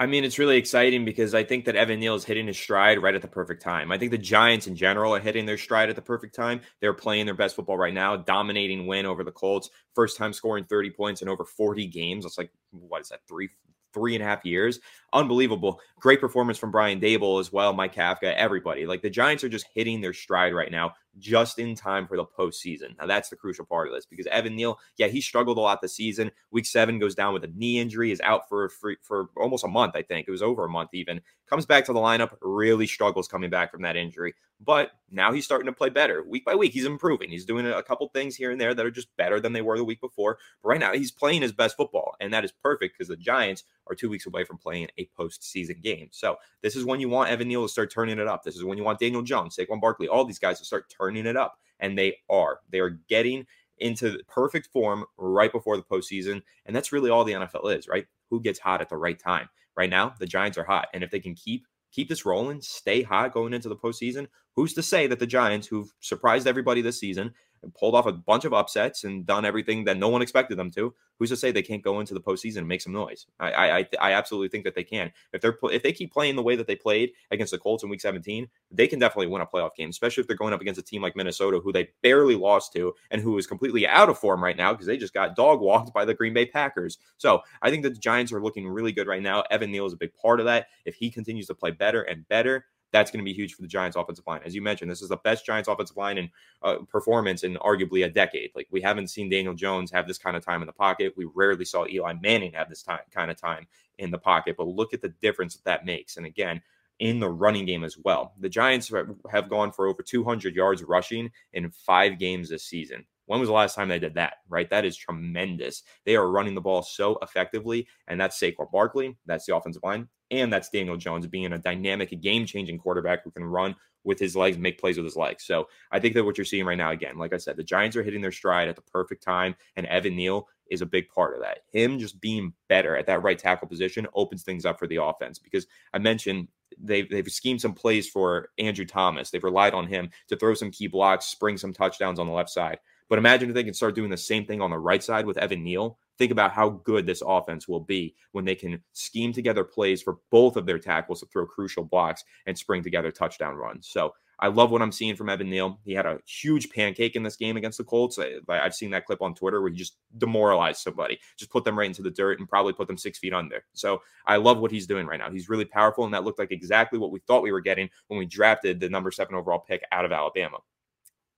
I 0.00 0.06
mean, 0.06 0.24
it's 0.24 0.38
really 0.38 0.56
exciting 0.56 1.04
because 1.04 1.34
I 1.34 1.44
think 1.44 1.66
that 1.66 1.76
Evan 1.76 2.00
Neal 2.00 2.14
is 2.14 2.24
hitting 2.24 2.46
his 2.46 2.58
stride 2.58 3.02
right 3.02 3.14
at 3.14 3.20
the 3.20 3.28
perfect 3.28 3.60
time. 3.60 3.92
I 3.92 3.98
think 3.98 4.12
the 4.12 4.16
Giants 4.16 4.66
in 4.66 4.74
general 4.74 5.14
are 5.14 5.20
hitting 5.20 5.44
their 5.44 5.58
stride 5.58 5.90
at 5.90 5.94
the 5.94 6.00
perfect 6.00 6.34
time. 6.34 6.62
They're 6.80 6.94
playing 6.94 7.26
their 7.26 7.34
best 7.34 7.54
football 7.54 7.76
right 7.76 7.92
now, 7.92 8.16
dominating 8.16 8.86
win 8.86 9.04
over 9.04 9.22
the 9.24 9.30
Colts. 9.30 9.68
First 9.94 10.16
time 10.16 10.32
scoring 10.32 10.64
30 10.64 10.90
points 10.92 11.20
in 11.20 11.28
over 11.28 11.44
40 11.44 11.86
games. 11.88 12.24
It's 12.24 12.38
like, 12.38 12.50
what 12.70 13.02
is 13.02 13.10
that, 13.10 13.20
three, 13.28 13.50
three 13.92 14.14
and 14.14 14.24
a 14.24 14.26
half 14.26 14.42
years. 14.46 14.80
Unbelievable. 15.12 15.80
Great 15.98 16.20
performance 16.20 16.56
from 16.56 16.70
Brian 16.70 17.00
Daboll 17.00 17.40
as 17.40 17.52
well, 17.52 17.72
Mike 17.72 17.94
Kafka, 17.94 18.32
everybody. 18.34 18.86
Like 18.86 19.02
the 19.02 19.10
Giants 19.10 19.42
are 19.42 19.48
just 19.48 19.66
hitting 19.74 20.00
their 20.00 20.12
stride 20.12 20.54
right 20.54 20.70
now, 20.70 20.92
just 21.18 21.58
in 21.58 21.74
time 21.74 22.06
for 22.06 22.16
the 22.16 22.24
postseason. 22.24 22.96
Now 22.98 23.06
that's 23.06 23.28
the 23.28 23.36
crucial 23.36 23.64
part 23.64 23.88
of 23.88 23.94
this 23.94 24.06
because 24.06 24.26
Evan 24.26 24.54
Neal, 24.54 24.78
yeah, 24.96 25.08
he 25.08 25.20
struggled 25.20 25.58
a 25.58 25.60
lot 25.60 25.82
this 25.82 25.96
season. 25.96 26.30
Week 26.52 26.64
seven 26.64 26.98
goes 26.98 27.16
down 27.16 27.34
with 27.34 27.44
a 27.44 27.48
knee 27.48 27.80
injury, 27.80 28.12
is 28.12 28.20
out 28.20 28.48
for 28.48 28.68
for, 28.68 28.94
for 29.02 29.28
almost 29.36 29.64
a 29.64 29.68
month, 29.68 29.96
I 29.96 30.02
think. 30.02 30.28
It 30.28 30.32
was 30.32 30.42
over 30.42 30.64
a 30.64 30.68
month 30.68 30.90
even. 30.92 31.20
Comes 31.46 31.66
back 31.66 31.84
to 31.86 31.92
the 31.92 31.98
lineup, 31.98 32.36
really 32.40 32.86
struggles 32.86 33.26
coming 33.26 33.50
back 33.50 33.72
from 33.72 33.82
that 33.82 33.96
injury. 33.96 34.34
But 34.62 34.90
now 35.10 35.32
he's 35.32 35.46
starting 35.46 35.66
to 35.66 35.72
play 35.72 35.88
better 35.88 36.22
week 36.22 36.44
by 36.44 36.54
week. 36.54 36.72
He's 36.72 36.84
improving. 36.84 37.30
He's 37.30 37.46
doing 37.46 37.66
a 37.66 37.82
couple 37.82 38.06
things 38.08 38.36
here 38.36 38.50
and 38.50 38.60
there 38.60 38.74
that 38.74 38.84
are 38.84 38.90
just 38.90 39.08
better 39.16 39.40
than 39.40 39.54
they 39.54 39.62
were 39.62 39.78
the 39.78 39.84
week 39.84 40.02
before. 40.02 40.38
But 40.62 40.68
right 40.68 40.80
now, 40.80 40.92
he's 40.92 41.10
playing 41.10 41.42
his 41.42 41.52
best 41.52 41.76
football, 41.76 42.14
and 42.20 42.32
that 42.32 42.44
is 42.44 42.52
perfect 42.52 42.94
because 42.96 43.08
the 43.08 43.16
Giants 43.16 43.64
are 43.86 43.94
two 43.94 44.10
weeks 44.10 44.26
away 44.26 44.44
from 44.44 44.58
playing 44.58 44.88
a 45.00 45.08
postseason 45.18 45.82
game. 45.82 46.08
So 46.12 46.36
this 46.62 46.76
is 46.76 46.84
when 46.84 47.00
you 47.00 47.08
want 47.08 47.30
Evan 47.30 47.48
Neal 47.48 47.62
to 47.62 47.68
start 47.68 47.92
turning 47.92 48.18
it 48.18 48.26
up. 48.26 48.42
This 48.42 48.56
is 48.56 48.64
when 48.64 48.78
you 48.78 48.84
want 48.84 48.98
Daniel 48.98 49.22
Jones, 49.22 49.56
Saquon 49.56 49.80
Barkley, 49.80 50.08
all 50.08 50.24
these 50.24 50.38
guys 50.38 50.58
to 50.58 50.64
start 50.64 50.92
turning 50.96 51.26
it 51.26 51.36
up, 51.36 51.58
and 51.78 51.98
they 51.98 52.16
are. 52.28 52.60
They 52.70 52.80
are 52.80 53.00
getting 53.08 53.46
into 53.78 54.18
perfect 54.28 54.68
form 54.72 55.04
right 55.16 55.50
before 55.50 55.76
the 55.76 55.82
postseason, 55.82 56.42
and 56.66 56.76
that's 56.76 56.92
really 56.92 57.10
all 57.10 57.24
the 57.24 57.32
NFL 57.32 57.76
is, 57.76 57.88
right? 57.88 58.06
Who 58.28 58.40
gets 58.40 58.58
hot 58.58 58.80
at 58.80 58.88
the 58.88 58.96
right 58.96 59.18
time? 59.18 59.48
Right 59.76 59.90
now, 59.90 60.14
the 60.18 60.26
Giants 60.26 60.58
are 60.58 60.64
hot, 60.64 60.88
and 60.92 61.02
if 61.02 61.10
they 61.10 61.20
can 61.20 61.34
keep 61.34 61.66
keep 61.92 62.08
this 62.08 62.24
rolling, 62.24 62.60
stay 62.60 63.02
hot 63.02 63.32
going 63.32 63.52
into 63.52 63.68
the 63.68 63.76
postseason. 63.76 64.28
Who's 64.60 64.74
to 64.74 64.82
say 64.82 65.06
that 65.06 65.18
the 65.18 65.26
Giants, 65.26 65.68
who've 65.68 65.90
surprised 66.00 66.46
everybody 66.46 66.82
this 66.82 67.00
season, 67.00 67.32
and 67.62 67.74
pulled 67.74 67.94
off 67.94 68.04
a 68.04 68.12
bunch 68.12 68.44
of 68.44 68.52
upsets 68.52 69.04
and 69.04 69.24
done 69.24 69.46
everything 69.46 69.84
that 69.84 69.96
no 69.96 70.10
one 70.10 70.20
expected 70.20 70.58
them 70.58 70.70
to. 70.72 70.94
Who's 71.18 71.30
to 71.30 71.36
say 71.36 71.50
they 71.50 71.62
can't 71.62 71.82
go 71.82 71.98
into 71.98 72.12
the 72.12 72.20
postseason 72.20 72.58
and 72.58 72.68
make 72.68 72.82
some 72.82 72.92
noise? 72.92 73.26
I 73.38 73.52
I, 73.52 73.86
I 73.98 74.12
absolutely 74.12 74.48
think 74.48 74.64
that 74.64 74.74
they 74.74 74.84
can. 74.84 75.12
If 75.32 75.40
they're 75.40 75.56
if 75.64 75.82
they 75.82 75.92
keep 75.92 76.12
playing 76.12 76.36
the 76.36 76.42
way 76.42 76.56
that 76.56 76.66
they 76.66 76.76
played 76.76 77.12
against 77.30 77.52
the 77.52 77.58
Colts 77.58 77.82
in 77.82 77.88
Week 77.88 78.02
17, 78.02 78.48
they 78.70 78.86
can 78.86 78.98
definitely 78.98 79.28
win 79.28 79.40
a 79.40 79.46
playoff 79.46 79.74
game, 79.74 79.88
especially 79.88 80.20
if 80.20 80.26
they're 80.26 80.36
going 80.36 80.52
up 80.52 80.60
against 80.60 80.80
a 80.80 80.84
team 80.84 81.00
like 81.00 81.16
Minnesota, 81.16 81.58
who 81.58 81.72
they 81.72 81.88
barely 82.02 82.36
lost 82.36 82.74
to 82.74 82.94
and 83.10 83.22
who 83.22 83.38
is 83.38 83.46
completely 83.46 83.88
out 83.88 84.10
of 84.10 84.18
form 84.18 84.44
right 84.44 84.58
now 84.58 84.74
because 84.74 84.86
they 84.86 84.98
just 84.98 85.14
got 85.14 85.36
dog 85.36 85.62
walked 85.62 85.94
by 85.94 86.04
the 86.04 86.12
Green 86.12 86.34
Bay 86.34 86.44
Packers. 86.44 86.98
So 87.16 87.40
I 87.62 87.70
think 87.70 87.82
that 87.84 87.94
the 87.94 88.00
Giants 88.00 88.30
are 88.30 88.42
looking 88.42 88.68
really 88.68 88.92
good 88.92 89.06
right 89.06 89.22
now. 89.22 89.44
Evan 89.50 89.70
Neal 89.70 89.86
is 89.86 89.94
a 89.94 89.98
big 89.98 90.14
part 90.14 90.38
of 90.38 90.44
that. 90.44 90.66
If 90.84 90.96
he 90.96 91.10
continues 91.10 91.46
to 91.46 91.54
play 91.54 91.70
better 91.70 92.02
and 92.02 92.28
better, 92.28 92.66
that's 92.92 93.10
going 93.10 93.24
to 93.24 93.28
be 93.28 93.32
huge 93.32 93.54
for 93.54 93.62
the 93.62 93.68
Giants 93.68 93.96
offensive 93.96 94.26
line. 94.26 94.40
As 94.44 94.54
you 94.54 94.62
mentioned, 94.62 94.90
this 94.90 95.02
is 95.02 95.08
the 95.08 95.16
best 95.18 95.46
Giants 95.46 95.68
offensive 95.68 95.96
line 95.96 96.18
in 96.18 96.30
uh, 96.62 96.76
performance 96.88 97.44
in 97.44 97.54
arguably 97.56 98.04
a 98.04 98.10
decade. 98.10 98.50
Like 98.54 98.68
we 98.70 98.80
haven't 98.80 99.08
seen 99.08 99.30
Daniel 99.30 99.54
Jones 99.54 99.90
have 99.92 100.06
this 100.06 100.18
kind 100.18 100.36
of 100.36 100.44
time 100.44 100.62
in 100.62 100.66
the 100.66 100.72
pocket. 100.72 101.14
We 101.16 101.26
rarely 101.34 101.64
saw 101.64 101.86
Eli 101.86 102.14
Manning 102.20 102.52
have 102.52 102.68
this 102.68 102.82
time 102.82 103.00
kind 103.10 103.30
of 103.30 103.40
time 103.40 103.66
in 103.98 104.10
the 104.10 104.18
pocket, 104.18 104.56
but 104.56 104.66
look 104.66 104.94
at 104.94 105.02
the 105.02 105.14
difference 105.20 105.54
that, 105.54 105.64
that 105.64 105.86
makes. 105.86 106.16
And 106.16 106.26
again, 106.26 106.60
in 106.98 107.18
the 107.18 107.30
running 107.30 107.64
game 107.64 107.82
as 107.82 107.96
well. 108.04 108.34
The 108.40 108.48
Giants 108.48 108.92
have 109.30 109.48
gone 109.48 109.72
for 109.72 109.86
over 109.86 110.02
200 110.02 110.54
yards 110.54 110.82
rushing 110.82 111.30
in 111.54 111.70
five 111.70 112.18
games 112.18 112.50
this 112.50 112.64
season. 112.64 113.06
When 113.24 113.40
was 113.40 113.48
the 113.48 113.54
last 113.54 113.74
time 113.74 113.88
they 113.88 113.98
did 113.98 114.14
that? 114.14 114.34
Right? 114.48 114.68
That 114.68 114.84
is 114.84 114.96
tremendous. 114.96 115.82
They 116.04 116.16
are 116.16 116.30
running 116.30 116.54
the 116.54 116.60
ball 116.60 116.82
so 116.82 117.18
effectively, 117.22 117.86
and 118.06 118.20
that's 118.20 118.38
Saquon 118.38 118.70
Barkley. 118.70 119.16
That's 119.24 119.46
the 119.46 119.56
offensive 119.56 119.82
line 119.82 120.08
and 120.30 120.52
that's 120.52 120.68
Daniel 120.68 120.96
Jones 120.96 121.26
being 121.26 121.52
a 121.52 121.58
dynamic, 121.58 122.18
game 122.20 122.46
changing 122.46 122.78
quarterback 122.78 123.24
who 123.24 123.30
can 123.30 123.44
run 123.44 123.74
with 124.04 124.18
his 124.18 124.34
legs, 124.34 124.56
make 124.56 124.80
plays 124.80 124.96
with 124.96 125.04
his 125.04 125.16
legs. 125.16 125.44
So 125.44 125.68
I 125.90 126.00
think 126.00 126.14
that 126.14 126.24
what 126.24 126.38
you're 126.38 126.44
seeing 126.44 126.64
right 126.64 126.78
now, 126.78 126.90
again, 126.90 127.18
like 127.18 127.34
I 127.34 127.36
said, 127.36 127.56
the 127.56 127.62
Giants 127.62 127.96
are 127.96 128.02
hitting 128.02 128.22
their 128.22 128.32
stride 128.32 128.68
at 128.68 128.76
the 128.76 128.82
perfect 128.82 129.22
time, 129.22 129.54
and 129.76 129.86
Evan 129.86 130.16
Neal 130.16 130.48
is 130.70 130.82
a 130.82 130.86
big 130.86 131.08
part 131.08 131.34
of 131.34 131.42
that. 131.42 131.58
Him 131.72 131.98
just 131.98 132.20
being 132.20 132.52
better 132.68 132.96
at 132.96 133.06
that 133.06 133.22
right 133.22 133.38
tackle 133.38 133.68
position 133.68 134.06
opens 134.14 134.42
things 134.42 134.64
up 134.64 134.78
for 134.78 134.86
the 134.86 135.02
offense 135.02 135.38
because 135.38 135.66
I 135.92 135.98
mentioned 135.98 136.48
they've 136.78 137.10
they've 137.10 137.28
schemed 137.28 137.60
some 137.60 137.74
plays 137.74 138.08
for 138.08 138.50
Andrew 138.58 138.86
Thomas. 138.86 139.30
They've 139.30 139.42
relied 139.42 139.74
on 139.74 139.86
him 139.86 140.10
to 140.28 140.36
throw 140.36 140.54
some 140.54 140.70
key 140.70 140.86
blocks, 140.86 141.26
spring 141.26 141.58
some 141.58 141.72
touchdowns 141.72 142.18
on 142.18 142.26
the 142.26 142.32
left 142.32 142.50
side. 142.50 142.78
But 143.08 143.18
imagine 143.18 143.48
if 143.48 143.54
they 143.54 143.64
can 143.64 143.74
start 143.74 143.96
doing 143.96 144.10
the 144.10 144.16
same 144.16 144.46
thing 144.46 144.62
on 144.62 144.70
the 144.70 144.78
right 144.78 145.02
side 145.02 145.26
with 145.26 145.38
Evan 145.38 145.64
Neal 145.64 145.98
think 146.20 146.30
about 146.30 146.52
how 146.52 146.68
good 146.68 147.06
this 147.06 147.22
offense 147.26 147.66
will 147.66 147.80
be 147.80 148.14
when 148.32 148.44
they 148.44 148.54
can 148.54 148.78
scheme 148.92 149.32
together 149.32 149.64
plays 149.64 150.02
for 150.02 150.18
both 150.30 150.56
of 150.56 150.66
their 150.66 150.78
tackles 150.78 151.20
to 151.20 151.26
throw 151.26 151.46
crucial 151.46 151.82
blocks 151.82 152.22
and 152.46 152.56
spring 152.56 152.82
together 152.82 153.10
touchdown 153.10 153.54
runs. 153.56 153.88
So 153.88 154.12
I 154.38 154.48
love 154.48 154.70
what 154.70 154.82
I'm 154.82 154.92
seeing 154.92 155.16
from 155.16 155.30
Evan 155.30 155.48
Neal. 155.48 155.80
He 155.82 155.94
had 155.94 156.04
a 156.04 156.18
huge 156.26 156.68
pancake 156.68 157.16
in 157.16 157.22
this 157.22 157.36
game 157.36 157.56
against 157.56 157.78
the 157.78 157.84
Colts. 157.84 158.18
I, 158.18 158.38
have 158.54 158.74
seen 158.74 158.90
that 158.90 159.06
clip 159.06 159.22
on 159.22 159.34
Twitter 159.34 159.62
where 159.62 159.70
he 159.70 159.76
just 159.76 159.96
demoralized 160.18 160.82
somebody, 160.82 161.18
just 161.38 161.50
put 161.50 161.64
them 161.64 161.78
right 161.78 161.86
into 161.86 162.02
the 162.02 162.10
dirt 162.10 162.38
and 162.38 162.46
probably 162.46 162.74
put 162.74 162.86
them 162.86 162.98
six 162.98 163.18
feet 163.18 163.32
under. 163.32 163.64
So 163.72 164.02
I 164.26 164.36
love 164.36 164.58
what 164.58 164.70
he's 164.70 164.86
doing 164.86 165.06
right 165.06 165.18
now. 165.18 165.30
He's 165.30 165.48
really 165.48 165.64
powerful, 165.64 166.04
and 166.04 166.12
that 166.12 166.24
looked 166.24 166.38
like 166.38 166.52
exactly 166.52 166.98
what 166.98 167.12
we 167.12 167.20
thought 167.20 167.42
we 167.42 167.52
were 167.52 167.60
getting 167.60 167.88
when 168.08 168.18
we 168.18 168.26
drafted 168.26 168.78
the 168.78 168.90
number 168.90 169.10
seven 169.10 169.36
overall 169.36 169.58
pick 169.58 169.82
out 169.90 170.04
of 170.04 170.12
Alabama, 170.12 170.58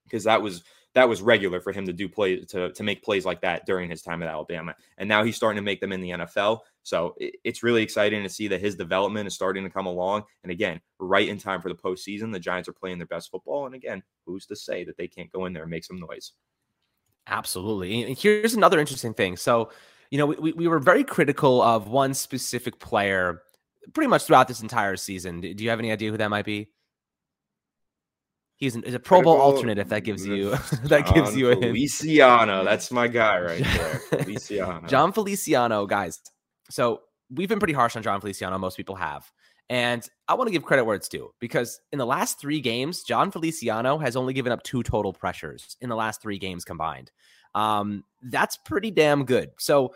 because 0.04 0.24
that 0.24 0.42
was 0.42 0.64
that 0.94 1.08
was 1.08 1.22
regular 1.22 1.60
for 1.60 1.72
him 1.72 1.86
to 1.86 1.92
do 1.92 2.08
play 2.08 2.40
to, 2.40 2.70
to 2.72 2.82
make 2.82 3.02
plays 3.02 3.24
like 3.24 3.40
that 3.40 3.64
during 3.66 3.88
his 3.88 4.02
time 4.02 4.22
at 4.22 4.28
Alabama. 4.28 4.74
And 4.98 5.08
now 5.08 5.24
he's 5.24 5.36
starting 5.36 5.56
to 5.56 5.62
make 5.62 5.80
them 5.80 5.92
in 5.92 6.00
the 6.00 6.10
NFL. 6.10 6.60
So 6.82 7.14
it's 7.18 7.62
really 7.62 7.82
exciting 7.82 8.22
to 8.22 8.28
see 8.28 8.48
that 8.48 8.60
his 8.60 8.74
development 8.74 9.26
is 9.26 9.34
starting 9.34 9.64
to 9.64 9.70
come 9.70 9.86
along. 9.86 10.24
And 10.42 10.52
again, 10.52 10.80
right 10.98 11.28
in 11.28 11.38
time 11.38 11.62
for 11.62 11.68
the 11.68 11.74
postseason, 11.74 12.32
the 12.32 12.40
Giants 12.40 12.68
are 12.68 12.74
playing 12.74 12.98
their 12.98 13.06
best 13.06 13.30
football. 13.30 13.66
And 13.66 13.74
again, 13.74 14.02
who's 14.26 14.46
to 14.46 14.56
say 14.56 14.84
that 14.84 14.96
they 14.96 15.08
can't 15.08 15.32
go 15.32 15.46
in 15.46 15.52
there 15.52 15.62
and 15.62 15.70
make 15.70 15.84
some 15.84 15.98
noise? 15.98 16.32
Absolutely. 17.26 18.02
And 18.02 18.18
here's 18.18 18.54
another 18.54 18.80
interesting 18.80 19.14
thing. 19.14 19.36
So, 19.36 19.70
you 20.10 20.18
know, 20.18 20.26
we, 20.26 20.52
we 20.52 20.68
were 20.68 20.80
very 20.80 21.04
critical 21.04 21.62
of 21.62 21.88
one 21.88 22.14
specific 22.14 22.80
player 22.80 23.42
pretty 23.94 24.08
much 24.08 24.24
throughout 24.24 24.48
this 24.48 24.60
entire 24.60 24.96
season. 24.96 25.40
Do 25.40 25.48
you 25.48 25.70
have 25.70 25.78
any 25.78 25.92
idea 25.92 26.10
who 26.10 26.16
that 26.16 26.28
might 26.28 26.44
be? 26.44 26.68
He's, 28.62 28.76
an, 28.76 28.84
he's 28.84 28.94
a 28.94 29.00
Pro 29.00 29.22
Bowl 29.22 29.40
alternate. 29.40 29.78
If 29.78 29.88
that 29.88 30.04
gives 30.04 30.24
you 30.24 30.50
that 30.84 31.12
gives 31.12 31.36
you 31.36 31.48
a 31.48 31.56
hint. 31.56 31.76
Feliciano, 31.76 32.62
that's 32.62 32.92
my 32.92 33.08
guy 33.08 33.40
right 33.40 33.64
there. 33.64 33.98
Feliciano, 34.22 34.86
Jon 34.86 35.12
Feliciano, 35.12 35.84
guys. 35.84 36.20
So 36.70 37.00
we've 37.28 37.48
been 37.48 37.58
pretty 37.58 37.72
harsh 37.72 37.96
on 37.96 38.04
Jon 38.04 38.20
Feliciano. 38.20 38.56
Most 38.58 38.76
people 38.76 38.94
have, 38.94 39.28
and 39.68 40.08
I 40.28 40.34
want 40.34 40.46
to 40.46 40.52
give 40.52 40.62
credit 40.62 40.84
where 40.84 40.94
it's 40.94 41.08
due 41.08 41.34
because 41.40 41.80
in 41.90 41.98
the 41.98 42.06
last 42.06 42.38
three 42.38 42.60
games, 42.60 43.02
Jon 43.02 43.32
Feliciano 43.32 43.98
has 43.98 44.14
only 44.14 44.32
given 44.32 44.52
up 44.52 44.62
two 44.62 44.84
total 44.84 45.12
pressures 45.12 45.76
in 45.80 45.88
the 45.88 45.96
last 45.96 46.22
three 46.22 46.38
games 46.38 46.64
combined. 46.64 47.10
Um, 47.56 48.04
that's 48.22 48.56
pretty 48.58 48.92
damn 48.92 49.24
good. 49.24 49.50
So 49.58 49.92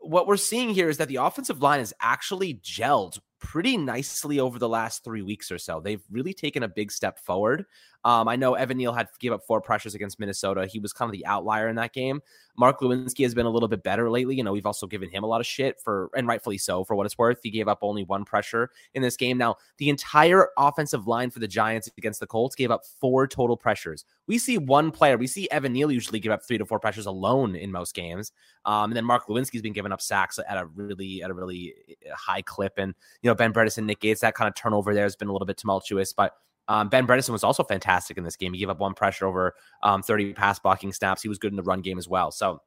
what 0.00 0.26
we're 0.26 0.38
seeing 0.38 0.70
here 0.70 0.88
is 0.88 0.96
that 0.96 1.08
the 1.08 1.16
offensive 1.16 1.60
line 1.60 1.80
is 1.80 1.92
actually 2.00 2.54
gelled 2.54 3.18
pretty 3.46 3.76
nicely 3.76 4.40
over 4.40 4.58
the 4.58 4.68
last 4.68 5.04
three 5.04 5.22
weeks 5.22 5.52
or 5.52 5.58
so. 5.58 5.78
They've 5.78 6.02
really 6.10 6.34
taken 6.34 6.64
a 6.64 6.68
big 6.68 6.90
step 6.90 7.16
forward. 7.20 7.64
Um, 8.06 8.28
I 8.28 8.36
know 8.36 8.54
Evan 8.54 8.76
Neal 8.76 8.92
had 8.92 9.08
gave 9.18 9.32
up 9.32 9.44
four 9.46 9.60
pressures 9.60 9.94
against 9.94 10.20
Minnesota. 10.20 10.66
He 10.66 10.78
was 10.78 10.92
kind 10.92 11.08
of 11.08 11.12
the 11.12 11.26
outlier 11.26 11.68
in 11.68 11.76
that 11.76 11.92
game. 11.92 12.20
Mark 12.58 12.80
Glowinski 12.80 13.24
has 13.24 13.34
been 13.34 13.46
a 13.46 13.50
little 13.50 13.68
bit 13.68 13.82
better 13.82 14.10
lately. 14.10 14.36
You 14.36 14.44
know, 14.44 14.52
we've 14.52 14.66
also 14.66 14.86
given 14.86 15.10
him 15.10 15.24
a 15.24 15.26
lot 15.26 15.40
of 15.40 15.46
shit 15.46 15.80
for, 15.80 16.10
and 16.16 16.26
rightfully 16.26 16.58
so, 16.58 16.84
for 16.84 16.94
what 16.94 17.06
it's 17.06 17.18
worth. 17.18 17.38
He 17.42 17.50
gave 17.50 17.68
up 17.68 17.80
only 17.82 18.04
one 18.04 18.24
pressure 18.24 18.70
in 18.94 19.02
this 19.02 19.16
game. 19.16 19.38
Now, 19.38 19.56
the 19.78 19.90
entire 19.90 20.48
offensive 20.56 21.06
line 21.06 21.30
for 21.30 21.38
the 21.38 21.48
Giants 21.48 21.90
against 21.98 22.20
the 22.20 22.26
Colts 22.26 22.54
gave 22.54 22.70
up 22.70 22.84
four 23.00 23.26
total 23.26 23.56
pressures. 23.56 24.04
We 24.26 24.38
see 24.38 24.58
one 24.58 24.90
player, 24.90 25.18
we 25.18 25.26
see 25.26 25.48
Evan 25.50 25.72
Neal 25.72 25.92
usually 25.92 26.20
give 26.20 26.32
up 26.32 26.44
three 26.46 26.58
to 26.58 26.66
four 26.66 26.80
pressures 26.80 27.06
alone 27.06 27.54
in 27.54 27.70
most 27.70 27.94
games. 27.94 28.32
Um, 28.64 28.90
and 28.90 28.96
then 28.96 29.04
Mark 29.04 29.26
Glowinski's 29.26 29.62
been 29.62 29.72
giving 29.72 29.92
up 29.92 30.00
sacks 30.00 30.38
at 30.38 30.56
a 30.56 30.66
really, 30.66 31.22
at 31.22 31.30
a 31.30 31.34
really 31.34 31.74
eh, 31.88 32.10
high 32.16 32.42
clip. 32.42 32.74
And, 32.78 32.94
you 33.22 33.30
know, 33.30 33.34
Ben 33.36 33.52
Bredeson, 33.52 33.84
Nick 33.84 34.00
Gates, 34.00 34.20
that 34.20 34.34
kind 34.34 34.48
of 34.48 34.54
turnover 34.54 34.94
there 34.94 35.04
has 35.04 35.16
been 35.16 35.28
a 35.28 35.32
little 35.32 35.46
bit 35.46 35.56
tumultuous, 35.56 36.12
but 36.12 36.32
um, 36.68 36.88
ben 36.88 37.06
Bredeson 37.06 37.30
was 37.30 37.44
also 37.44 37.62
fantastic 37.62 38.18
in 38.18 38.24
this 38.24 38.36
game. 38.36 38.52
He 38.52 38.58
gave 38.58 38.70
up 38.70 38.80
one 38.80 38.94
pressure 38.94 39.26
over 39.26 39.54
um, 39.82 40.02
30 40.02 40.32
pass 40.32 40.58
blocking 40.58 40.92
snaps. 40.92 41.22
He 41.22 41.28
was 41.28 41.38
good 41.38 41.52
in 41.52 41.56
the 41.56 41.62
run 41.62 41.80
game 41.80 41.98
as 41.98 42.08
well. 42.08 42.30
So, 42.30 42.60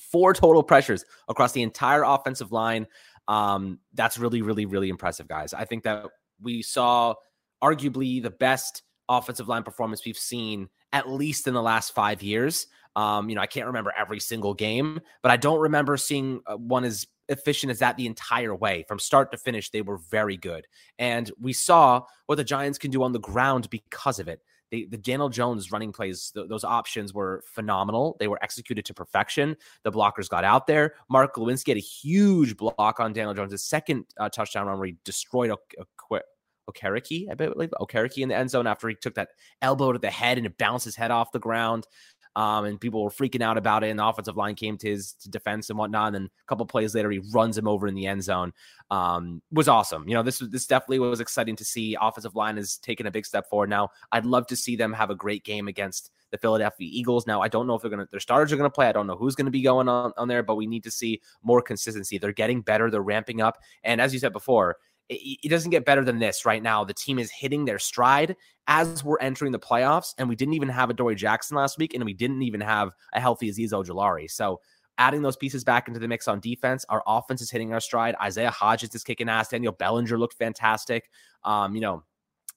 four 0.00 0.34
total 0.34 0.62
pressures 0.62 1.04
across 1.28 1.52
the 1.52 1.62
entire 1.62 2.02
offensive 2.02 2.52
line. 2.52 2.86
Um, 3.28 3.78
that's 3.94 4.18
really, 4.18 4.42
really, 4.42 4.66
really 4.66 4.88
impressive, 4.88 5.28
guys. 5.28 5.54
I 5.54 5.64
think 5.64 5.84
that 5.84 6.06
we 6.40 6.62
saw 6.62 7.14
arguably 7.62 8.22
the 8.22 8.30
best 8.30 8.82
offensive 9.08 9.48
line 9.48 9.62
performance 9.62 10.04
we've 10.04 10.18
seen 10.18 10.68
at 10.92 11.08
least 11.10 11.46
in 11.46 11.54
the 11.54 11.62
last 11.62 11.94
five 11.94 12.22
years. 12.22 12.66
Um, 12.94 13.28
you 13.28 13.34
know, 13.34 13.42
I 13.42 13.46
can't 13.46 13.66
remember 13.66 13.92
every 13.96 14.20
single 14.20 14.54
game, 14.54 15.00
but 15.22 15.30
I 15.30 15.36
don't 15.36 15.60
remember 15.60 15.96
seeing 15.96 16.40
uh, 16.46 16.56
one 16.56 16.84
as 16.84 17.06
efficient 17.28 17.70
as 17.70 17.78
that 17.80 17.96
the 17.96 18.06
entire 18.06 18.54
way. 18.54 18.84
From 18.88 18.98
start 18.98 19.32
to 19.32 19.38
finish, 19.38 19.70
they 19.70 19.82
were 19.82 19.98
very 19.98 20.36
good. 20.36 20.66
And 20.98 21.30
we 21.40 21.52
saw 21.52 22.02
what 22.26 22.36
the 22.36 22.44
Giants 22.44 22.78
can 22.78 22.90
do 22.90 23.02
on 23.02 23.12
the 23.12 23.20
ground 23.20 23.70
because 23.70 24.18
of 24.18 24.28
it. 24.28 24.42
They, 24.70 24.84
the 24.84 24.96
Daniel 24.96 25.28
Jones 25.28 25.70
running 25.70 25.92
plays, 25.92 26.32
th- 26.34 26.48
those 26.48 26.64
options 26.64 27.14
were 27.14 27.44
phenomenal. 27.46 28.16
They 28.18 28.26
were 28.26 28.42
executed 28.42 28.84
to 28.86 28.94
perfection. 28.94 29.56
The 29.84 29.92
blockers 29.92 30.28
got 30.28 30.42
out 30.42 30.66
there. 30.66 30.94
Mark 31.08 31.36
Glowinski 31.36 31.68
had 31.68 31.76
a 31.76 31.80
huge 31.80 32.56
block 32.56 32.98
on 32.98 33.12
Daniel 33.12 33.34
Jones' 33.34 33.62
second 33.62 34.06
uh, 34.18 34.28
touchdown 34.28 34.66
run 34.66 34.78
where 34.78 34.88
he 34.88 34.96
destroyed 35.04 35.50
a, 35.50 35.56
a, 35.80 36.20
Okereke, 36.68 37.30
I 37.30 37.34
believe 37.34 37.72
Okereke 37.80 38.18
in 38.18 38.28
the 38.28 38.36
end 38.36 38.50
zone 38.50 38.66
after 38.66 38.88
he 38.88 38.94
took 38.94 39.14
that 39.14 39.30
elbow 39.62 39.92
to 39.92 39.98
the 39.98 40.10
head 40.10 40.36
and 40.36 40.46
it 40.46 40.58
bounced 40.58 40.84
his 40.84 40.96
head 40.96 41.10
off 41.10 41.32
the 41.32 41.38
ground. 41.38 41.86
Um, 42.36 42.66
and 42.66 42.78
people 42.78 43.02
were 43.02 43.10
freaking 43.10 43.40
out 43.40 43.56
about 43.56 43.82
it. 43.82 43.88
And 43.88 43.98
the 43.98 44.06
offensive 44.06 44.36
line 44.36 44.54
came 44.54 44.76
to 44.78 44.90
his 44.90 45.14
to 45.14 45.30
defense 45.30 45.70
and 45.70 45.78
whatnot. 45.78 46.08
And 46.08 46.14
then 46.14 46.24
a 46.24 46.46
couple 46.46 46.66
plays 46.66 46.94
later, 46.94 47.10
he 47.10 47.22
runs 47.32 47.56
him 47.56 47.66
over 47.66 47.88
in 47.88 47.94
the 47.94 48.06
end 48.06 48.22
zone. 48.22 48.52
Um, 48.90 49.40
was 49.50 49.68
awesome. 49.68 50.06
You 50.06 50.14
know, 50.14 50.22
this 50.22 50.40
was 50.40 50.50
this 50.50 50.66
definitely 50.66 50.98
was 50.98 51.20
exciting 51.20 51.56
to 51.56 51.64
see. 51.64 51.96
Offensive 51.98 52.36
line 52.36 52.58
is 52.58 52.76
taking 52.76 53.06
a 53.06 53.10
big 53.10 53.24
step 53.24 53.48
forward. 53.48 53.70
Now, 53.70 53.88
I'd 54.12 54.26
love 54.26 54.46
to 54.48 54.56
see 54.56 54.76
them 54.76 54.92
have 54.92 55.08
a 55.08 55.14
great 55.14 55.44
game 55.44 55.66
against 55.66 56.10
the 56.30 56.36
Philadelphia 56.36 56.88
Eagles. 56.92 57.26
Now, 57.26 57.40
I 57.40 57.48
don't 57.48 57.66
know 57.66 57.74
if 57.74 57.80
they're 57.80 57.90
gonna 57.90 58.06
their 58.10 58.20
starters 58.20 58.52
are 58.52 58.56
gonna 58.58 58.68
play. 58.68 58.86
I 58.86 58.92
don't 58.92 59.06
know 59.06 59.16
who's 59.16 59.34
gonna 59.34 59.50
be 59.50 59.62
going 59.62 59.88
on 59.88 60.12
on 60.18 60.28
there, 60.28 60.42
but 60.42 60.56
we 60.56 60.66
need 60.66 60.84
to 60.84 60.90
see 60.90 61.22
more 61.42 61.62
consistency. 61.62 62.18
They're 62.18 62.32
getting 62.32 62.60
better. 62.60 62.90
They're 62.90 63.00
ramping 63.00 63.40
up. 63.40 63.56
And 63.82 63.98
as 63.98 64.12
you 64.12 64.18
said 64.18 64.34
before 64.34 64.76
it, 65.08 65.38
it 65.44 65.48
doesn't 65.48 65.70
get 65.70 65.84
better 65.84 66.04
than 66.04 66.18
this 66.18 66.44
right 66.44 66.62
now. 66.62 66.84
The 66.84 66.94
team 66.94 67.18
is 67.18 67.30
hitting 67.30 67.64
their 67.64 67.78
stride 67.78 68.36
as 68.66 69.04
we're 69.04 69.20
entering 69.20 69.52
the 69.52 69.58
playoffs, 69.58 70.14
and 70.18 70.28
we 70.28 70.36
didn't 70.36 70.54
even 70.54 70.68
have 70.68 70.90
Adoree' 70.90 71.14
Jackson 71.14 71.56
last 71.56 71.78
week, 71.78 71.94
and 71.94 72.04
we 72.04 72.14
didn't 72.14 72.42
even 72.42 72.60
have 72.60 72.90
a 73.12 73.20
healthy 73.20 73.50
Azeez 73.50 73.70
Ojulari. 73.70 74.30
So 74.30 74.60
adding 74.98 75.22
those 75.22 75.36
pieces 75.36 75.62
back 75.62 75.88
into 75.88 76.00
the 76.00 76.08
mix 76.08 76.26
on 76.26 76.40
defense, 76.40 76.84
our 76.88 77.02
offense 77.06 77.40
is 77.40 77.50
hitting 77.50 77.72
our 77.72 77.80
stride. 77.80 78.14
Isaiah 78.20 78.50
Hodgins 78.50 78.94
is 78.94 79.04
kicking 79.04 79.28
ass. 79.28 79.48
Daniel 79.48 79.72
Bellinger 79.72 80.18
looked 80.18 80.34
fantastic. 80.34 81.10
Um, 81.44 81.74
you 81.74 81.80
know, 81.80 82.02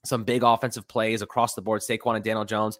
some 0.06 0.24
big 0.24 0.44
offensive 0.44 0.88
plays 0.88 1.22
across 1.22 1.53
the 1.53 1.62
board. 1.62 1.82
Saquon 1.82 2.15
and 2.15 2.24
Daniel 2.24 2.46
Jones. 2.46 2.79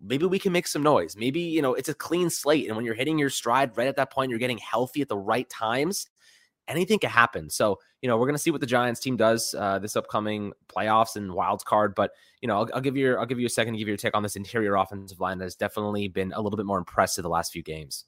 Maybe 0.00 0.24
we 0.24 0.38
can 0.38 0.52
make 0.52 0.66
some 0.66 0.82
noise. 0.82 1.16
Maybe, 1.16 1.40
you 1.40 1.60
know, 1.60 1.74
it's 1.74 1.90
a 1.90 1.94
clean 1.94 2.30
slate. 2.30 2.68
And 2.68 2.76
when 2.76 2.86
you're 2.86 2.94
hitting 2.94 3.18
your 3.18 3.28
stride 3.28 3.76
right 3.76 3.88
at 3.88 3.96
that 3.96 4.10
point, 4.10 4.30
you're 4.30 4.38
getting 4.38 4.58
healthy 4.58 5.02
at 5.02 5.08
the 5.08 5.18
right 5.18 5.48
times 5.50 6.08
anything 6.68 6.98
can 6.98 7.10
happen. 7.10 7.50
So, 7.50 7.78
you 8.02 8.08
know, 8.08 8.16
we're 8.16 8.26
going 8.26 8.36
to 8.36 8.42
see 8.42 8.50
what 8.50 8.60
the 8.60 8.66
Giants 8.66 9.00
team 9.00 9.16
does 9.16 9.54
uh, 9.58 9.78
this 9.78 9.96
upcoming 9.96 10.52
playoffs 10.68 11.16
and 11.16 11.32
wild 11.32 11.64
card. 11.64 11.94
But, 11.94 12.12
you 12.40 12.48
know, 12.48 12.58
I'll, 12.58 12.68
I'll, 12.74 12.80
give 12.80 12.96
you 12.96 13.16
I'll 13.16 13.26
give 13.26 13.40
you 13.40 13.46
a 13.46 13.50
second 13.50 13.74
to 13.74 13.78
give 13.78 13.88
you 13.88 13.92
your 13.92 13.98
take 13.98 14.16
on 14.16 14.22
this 14.22 14.36
interior 14.36 14.76
offensive 14.76 15.20
line 15.20 15.38
that 15.38 15.44
has 15.44 15.56
definitely 15.56 16.08
been 16.08 16.32
a 16.32 16.40
little 16.40 16.56
bit 16.56 16.66
more 16.66 16.78
impressive 16.78 17.22
the 17.22 17.28
last 17.28 17.52
few 17.52 17.62
games. 17.62 18.04